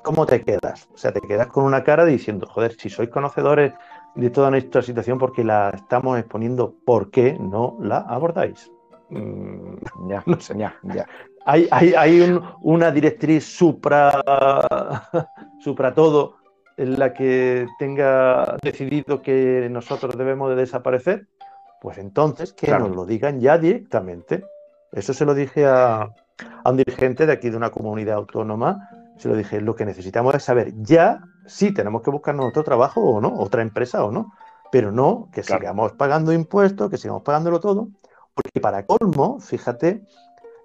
¿Cómo 0.03 0.27
te 0.27 0.43
quedas? 0.43 0.87
O 0.93 0.97
sea, 0.97 1.11
te 1.11 1.21
quedas 1.21 1.47
con 1.47 1.63
una 1.63 1.83
cara 1.83 2.05
diciendo, 2.05 2.45
joder, 2.45 2.73
si 2.73 2.91
sois 2.91 3.09
conocedores 3.09 3.73
de 4.13 4.29
toda 4.29 4.51
nuestra 4.51 4.83
situación 4.83 5.17
porque 5.17 5.43
la 5.43 5.71
estamos 5.71 6.19
exponiendo, 6.19 6.75
¿por 6.85 7.09
qué 7.09 7.35
no 7.39 7.77
la 7.81 7.97
abordáis? 7.97 8.71
Mm, 9.09 10.07
ya, 10.07 10.21
no 10.27 10.39
sé. 10.39 10.55
ya, 10.55 10.75
ya. 10.83 11.07
Hay, 11.45 11.67
hay, 11.71 11.93
hay 11.93 12.39
una 12.61 12.91
directriz 12.91 13.45
supra, 13.45 14.21
supra 15.59 15.93
todo 15.93 16.35
en 16.77 16.97
la 16.97 17.13
que 17.13 17.67
tenga 17.77 18.57
decidido 18.61 19.21
que 19.21 19.67
nosotros 19.69 20.17
debemos 20.17 20.49
de 20.49 20.55
desaparecer, 20.55 21.27
pues 21.81 21.97
entonces 21.97 22.53
que 22.53 22.71
nos 22.71 22.95
lo 22.95 23.05
digan 23.05 23.39
ya 23.39 23.57
directamente. 23.57 24.43
Eso 24.91 25.13
se 25.13 25.25
lo 25.25 25.33
dije 25.33 25.65
a, 25.65 26.13
a 26.63 26.69
un 26.69 26.77
dirigente 26.77 27.25
de 27.25 27.33
aquí 27.33 27.49
de 27.49 27.57
una 27.57 27.69
comunidad 27.69 28.15
autónoma, 28.15 28.89
se 29.17 29.27
lo 29.27 29.35
dije, 29.35 29.59
lo 29.59 29.75
que 29.75 29.85
necesitamos 29.85 30.33
es 30.35 30.43
saber 30.43 30.73
ya 30.77 31.21
si 31.45 31.73
tenemos 31.73 32.01
que 32.01 32.11
buscarnos 32.11 32.47
otro 32.47 32.63
trabajo 32.63 33.01
o 33.01 33.21
no, 33.21 33.33
otra 33.37 33.61
empresa 33.61 34.05
o 34.05 34.11
no, 34.11 34.31
pero 34.71 34.91
no 34.91 35.29
que 35.33 35.43
sigamos 35.43 35.93
pagando 35.93 36.31
impuestos, 36.31 36.89
que 36.89 36.97
sigamos 36.97 37.23
pagándolo 37.23 37.59
todo, 37.59 37.89
porque 38.33 38.61
para 38.61 38.85
colmo, 38.85 39.39
fíjate, 39.41 40.05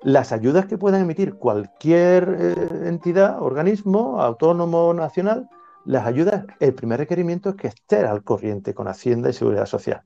las 0.05 0.33
ayudas 0.33 0.67
que 0.67 0.79
puedan 0.79 1.03
emitir 1.03 1.35
cualquier 1.35 2.37
eh, 2.39 2.89
entidad, 2.89 3.43
organismo, 3.43 4.23
autónomo, 4.23 4.95
nacional, 4.95 5.49
las 5.85 6.07
ayudas, 6.07 6.47
el 6.61 6.75
primer 6.75 7.01
requerimiento 7.01 7.51
es 7.51 7.57
que 7.57 7.69
esté 7.69 7.99
al 7.99 8.23
corriente 8.23 8.75
con 8.75 8.87
Hacienda 8.87 9.31
y 9.31 9.33
Seguridad 9.33 9.67
Social. 9.67 10.03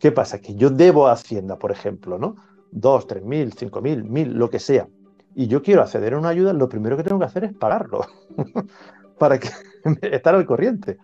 ¿Qué 0.00 0.12
pasa? 0.12 0.40
Que 0.40 0.54
yo 0.54 0.70
debo 0.70 1.06
a 1.06 1.12
Hacienda, 1.12 1.58
por 1.58 1.70
ejemplo, 1.70 2.18
¿no? 2.18 2.36
Dos, 2.70 3.06
tres 3.06 3.24
mil, 3.24 3.52
cinco 3.52 3.80
mil, 3.80 4.04
mil, 4.04 4.34
lo 4.34 4.50
que 4.50 4.58
sea 4.58 4.88
y 5.38 5.46
yo 5.46 5.62
quiero 5.62 5.82
acceder 5.82 6.14
a 6.14 6.18
una 6.18 6.30
ayuda, 6.30 6.52
lo 6.52 6.68
primero 6.68 6.96
que 6.96 7.04
tengo 7.04 7.20
que 7.20 7.26
hacer 7.26 7.44
es 7.44 7.52
pagarlo 7.54 8.00
para 9.18 9.38
que, 9.38 9.48
estar 10.02 10.34
al 10.34 10.44
corriente. 10.44 10.98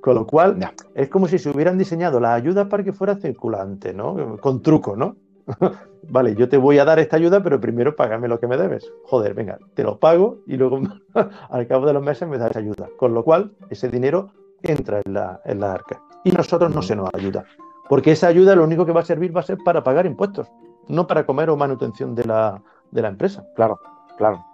Con 0.00 0.14
lo 0.14 0.26
cual, 0.26 0.58
es 0.94 1.10
como 1.10 1.28
si 1.28 1.38
se 1.38 1.50
hubieran 1.50 1.76
diseñado 1.76 2.18
las 2.18 2.30
ayudas 2.30 2.68
para 2.68 2.82
que 2.82 2.94
fuera 2.94 3.16
circulante, 3.16 3.92
¿no? 3.92 4.38
Con 4.38 4.62
truco, 4.62 4.96
¿no? 4.96 5.16
vale, 6.02 6.34
yo 6.34 6.48
te 6.48 6.56
voy 6.56 6.78
a 6.78 6.84
dar 6.84 6.98
esta 6.98 7.16
ayuda, 7.16 7.42
pero 7.42 7.60
primero 7.60 7.96
págame 7.96 8.28
lo 8.28 8.38
que 8.38 8.46
me 8.46 8.56
debes. 8.56 8.90
Joder, 9.04 9.34
venga, 9.34 9.58
te 9.74 9.82
lo 9.82 9.98
pago 9.98 10.38
y 10.46 10.56
luego 10.56 10.80
al 11.50 11.66
cabo 11.66 11.86
de 11.86 11.92
los 11.92 12.02
meses 12.02 12.28
me 12.28 12.38
das 12.38 12.56
ayuda. 12.56 12.88
Con 12.96 13.14
lo 13.14 13.24
cual, 13.24 13.52
ese 13.70 13.88
dinero 13.88 14.30
entra 14.62 15.00
en 15.04 15.14
la, 15.14 15.40
en 15.44 15.60
la 15.60 15.72
arca. 15.72 16.02
Y 16.24 16.30
nosotros 16.30 16.74
no 16.74 16.82
se 16.82 16.96
nos 16.96 17.08
ayuda. 17.14 17.44
Porque 17.88 18.12
esa 18.12 18.28
ayuda 18.28 18.54
lo 18.54 18.64
único 18.64 18.84
que 18.84 18.92
va 18.92 19.00
a 19.00 19.04
servir 19.04 19.34
va 19.34 19.40
a 19.40 19.44
ser 19.44 19.58
para 19.64 19.82
pagar 19.82 20.04
impuestos, 20.06 20.48
no 20.88 21.06
para 21.06 21.24
comer 21.24 21.48
o 21.50 21.56
manutención 21.56 22.14
de 22.14 22.24
la, 22.24 22.62
de 22.90 23.02
la 23.02 23.08
empresa. 23.08 23.44
Claro, 23.56 23.80
claro. 24.16 24.44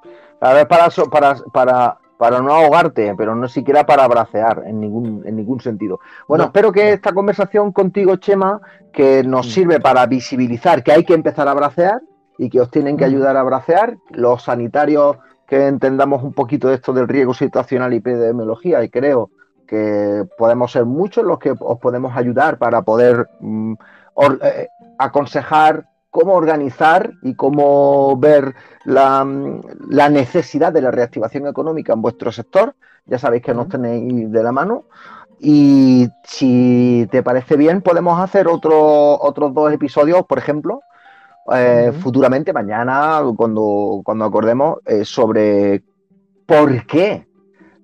A 0.40 0.52
ver, 0.52 0.68
para, 0.68 0.88
para, 1.10 1.36
para, 1.52 1.98
para 2.18 2.40
no 2.40 2.52
ahogarte, 2.52 3.14
pero 3.16 3.34
no 3.34 3.48
siquiera 3.48 3.84
para 3.84 4.06
bracear 4.06 4.62
en 4.66 4.80
ningún, 4.80 5.22
en 5.26 5.36
ningún 5.36 5.60
sentido. 5.60 6.00
Bueno, 6.28 6.44
espero 6.44 6.72
que 6.72 6.92
esta 6.92 7.12
conversación 7.12 7.72
contigo, 7.72 8.16
Chema, 8.16 8.60
que 8.92 9.24
nos 9.24 9.46
mm. 9.46 9.50
sirve 9.50 9.80
para 9.80 10.06
visibilizar 10.06 10.82
que 10.82 10.92
hay 10.92 11.04
que 11.04 11.14
empezar 11.14 11.48
a 11.48 11.54
bracear 11.54 12.00
y 12.38 12.50
que 12.50 12.60
os 12.60 12.70
tienen 12.70 12.96
que 12.96 13.04
mm. 13.04 13.08
ayudar 13.08 13.36
a 13.36 13.42
bracear, 13.42 13.96
los 14.10 14.44
sanitarios 14.44 15.18
que 15.46 15.66
entendamos 15.66 16.22
un 16.22 16.32
poquito 16.32 16.68
de 16.68 16.76
esto 16.76 16.92
del 16.92 17.08
riesgo 17.08 17.34
situacional 17.34 17.92
y 17.92 17.96
epidemiología, 17.96 18.82
y 18.82 18.88
creo 18.88 19.30
que 19.66 20.24
podemos 20.38 20.72
ser 20.72 20.84
muchos 20.84 21.24
los 21.24 21.38
que 21.38 21.54
os 21.58 21.78
podemos 21.78 22.16
ayudar 22.16 22.58
para 22.58 22.82
poder 22.82 23.28
mm, 23.40 23.74
eh, 24.42 24.68
aconsejar 24.98 25.86
cómo 26.14 26.34
organizar 26.34 27.14
y 27.22 27.34
cómo 27.34 28.16
ver 28.16 28.54
la, 28.84 29.24
necesidad 29.24 30.72
de 30.72 30.80
la 30.80 30.92
reactivación 30.92 31.48
económica 31.48 31.92
en 31.92 32.02
vuestro 32.02 32.30
sector. 32.30 32.76
Ya 33.04 33.18
sabéis 33.18 33.42
que 33.42 33.52
nos 33.52 33.68
tenéis 33.68 34.30
de 34.30 34.42
la 34.44 34.52
mano. 34.52 34.84
Y 35.40 36.06
si 36.22 37.08
te 37.10 37.24
parece 37.24 37.56
bien, 37.56 37.82
podemos 37.82 38.20
hacer 38.20 38.46
otro, 38.46 39.20
otros 39.20 39.52
dos 39.54 39.72
episodios, 39.72 40.24
por 40.26 40.38
ejemplo, 40.38 40.82
eh, 41.52 41.92
futuramente, 42.00 42.52
mañana, 42.52 43.20
cuando, 43.36 44.00
cuando 44.04 44.24
acordemos, 44.24 44.78
eh, 44.86 45.04
sobre 45.04 45.82
por 46.46 46.86
qué 46.86 47.26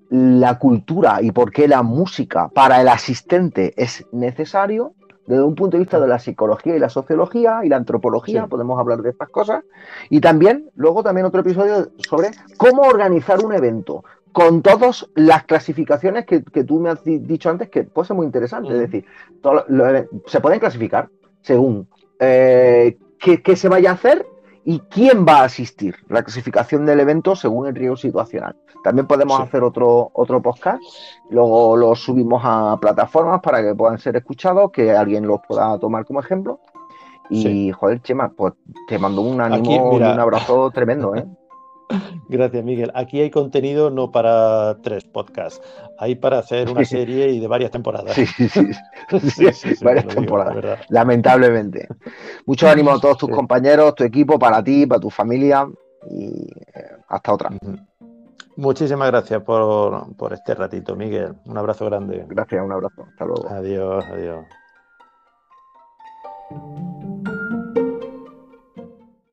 la 0.08 0.56
cultura 0.60 1.20
y 1.20 1.32
por 1.32 1.50
qué 1.50 1.66
la 1.66 1.82
música 1.82 2.46
para 2.46 2.80
el 2.80 2.86
asistente 2.86 3.74
es 3.76 4.06
necesario 4.12 4.94
desde 5.30 5.44
un 5.44 5.54
punto 5.54 5.76
de 5.76 5.84
vista 5.84 6.00
de 6.00 6.08
la 6.08 6.18
psicología 6.18 6.74
y 6.74 6.80
la 6.80 6.88
sociología 6.88 7.60
y 7.62 7.68
la 7.68 7.76
antropología, 7.76 8.48
podemos 8.48 8.80
hablar 8.80 9.00
de 9.00 9.10
estas 9.10 9.28
cosas. 9.28 9.62
Y 10.08 10.20
también, 10.20 10.70
luego 10.74 11.04
también 11.04 11.24
otro 11.24 11.40
episodio 11.40 11.92
sobre 11.98 12.30
cómo 12.56 12.82
organizar 12.82 13.38
un 13.44 13.54
evento 13.54 14.02
con 14.32 14.60
todas 14.60 15.08
las 15.14 15.44
clasificaciones 15.44 16.26
que, 16.26 16.40
tú 16.40 16.80
me 16.80 16.90
has 16.90 17.04
dicho 17.04 17.48
antes, 17.48 17.68
que 17.68 17.84
puede 17.84 18.08
ser 18.08 18.16
muy 18.16 18.26
interesante. 18.26 18.72
Es 18.72 18.80
decir, 18.80 19.04
se 20.26 20.40
pueden 20.40 20.58
clasificar 20.58 21.08
según 21.42 21.86
eh, 22.18 22.98
qué 23.18 23.54
se 23.54 23.68
vaya 23.68 23.90
a 23.90 23.94
hacer 23.94 24.26
y 24.70 24.78
quién 24.88 25.26
va 25.26 25.40
a 25.40 25.44
asistir, 25.46 25.96
la 26.08 26.22
clasificación 26.22 26.86
del 26.86 27.00
evento 27.00 27.34
según 27.34 27.66
el 27.66 27.74
riesgo 27.74 27.96
situacional. 27.96 28.54
También 28.84 29.08
podemos 29.08 29.40
hacer 29.40 29.64
otro, 29.64 30.10
otro 30.12 30.40
podcast, 30.40 30.80
luego 31.28 31.76
lo 31.76 31.96
subimos 31.96 32.40
a 32.44 32.78
plataformas 32.80 33.40
para 33.40 33.64
que 33.64 33.74
puedan 33.74 33.98
ser 33.98 34.14
escuchados, 34.14 34.70
que 34.70 34.92
alguien 34.92 35.26
los 35.26 35.40
pueda 35.40 35.76
tomar 35.80 36.04
como 36.04 36.20
ejemplo. 36.20 36.60
Y 37.30 37.72
joder, 37.72 38.00
Chema, 38.02 38.28
pues 38.28 38.54
te 38.86 38.96
mando 38.96 39.22
un 39.22 39.40
ánimo 39.40 39.98
y 39.98 40.02
un 40.02 40.20
abrazo 40.20 40.70
tremendo, 40.70 41.14
¿eh? 41.16 41.26
Gracias, 42.28 42.64
Miguel. 42.64 42.90
Aquí 42.94 43.20
hay 43.20 43.30
contenido 43.30 43.90
no 43.90 44.10
para 44.10 44.76
tres 44.82 45.04
podcasts, 45.04 45.60
hay 45.98 46.14
para 46.14 46.38
hacer 46.38 46.70
una 46.70 46.84
serie 46.84 47.30
y 47.30 47.40
de 47.40 47.46
varias 47.46 47.70
temporadas. 47.70 48.14
Sí, 48.14 48.26
sí, 48.26 48.48
sí. 48.48 48.70
varias 49.84 50.06
temporadas, 50.06 50.80
lamentablemente. 50.88 51.88
Mucho 52.46 52.68
ánimo 52.70 52.92
a 52.92 53.00
todos 53.00 53.18
tus 53.18 53.30
compañeros, 53.30 53.94
tu 53.94 54.04
equipo, 54.04 54.38
para 54.38 54.62
ti, 54.62 54.86
para 54.86 55.00
tu 55.00 55.10
familia 55.10 55.68
y 56.10 56.50
eh, 56.74 56.96
hasta 57.08 57.32
otra. 57.32 57.50
Muchísimas 58.56 59.10
gracias 59.10 59.42
por, 59.42 60.14
por 60.16 60.32
este 60.32 60.54
ratito, 60.54 60.94
Miguel. 60.94 61.34
Un 61.46 61.56
abrazo 61.56 61.86
grande. 61.86 62.24
Gracias, 62.28 62.62
un 62.62 62.72
abrazo. 62.72 63.06
Hasta 63.08 63.24
luego. 63.24 63.48
Adiós, 63.48 64.04
adiós. 64.04 64.44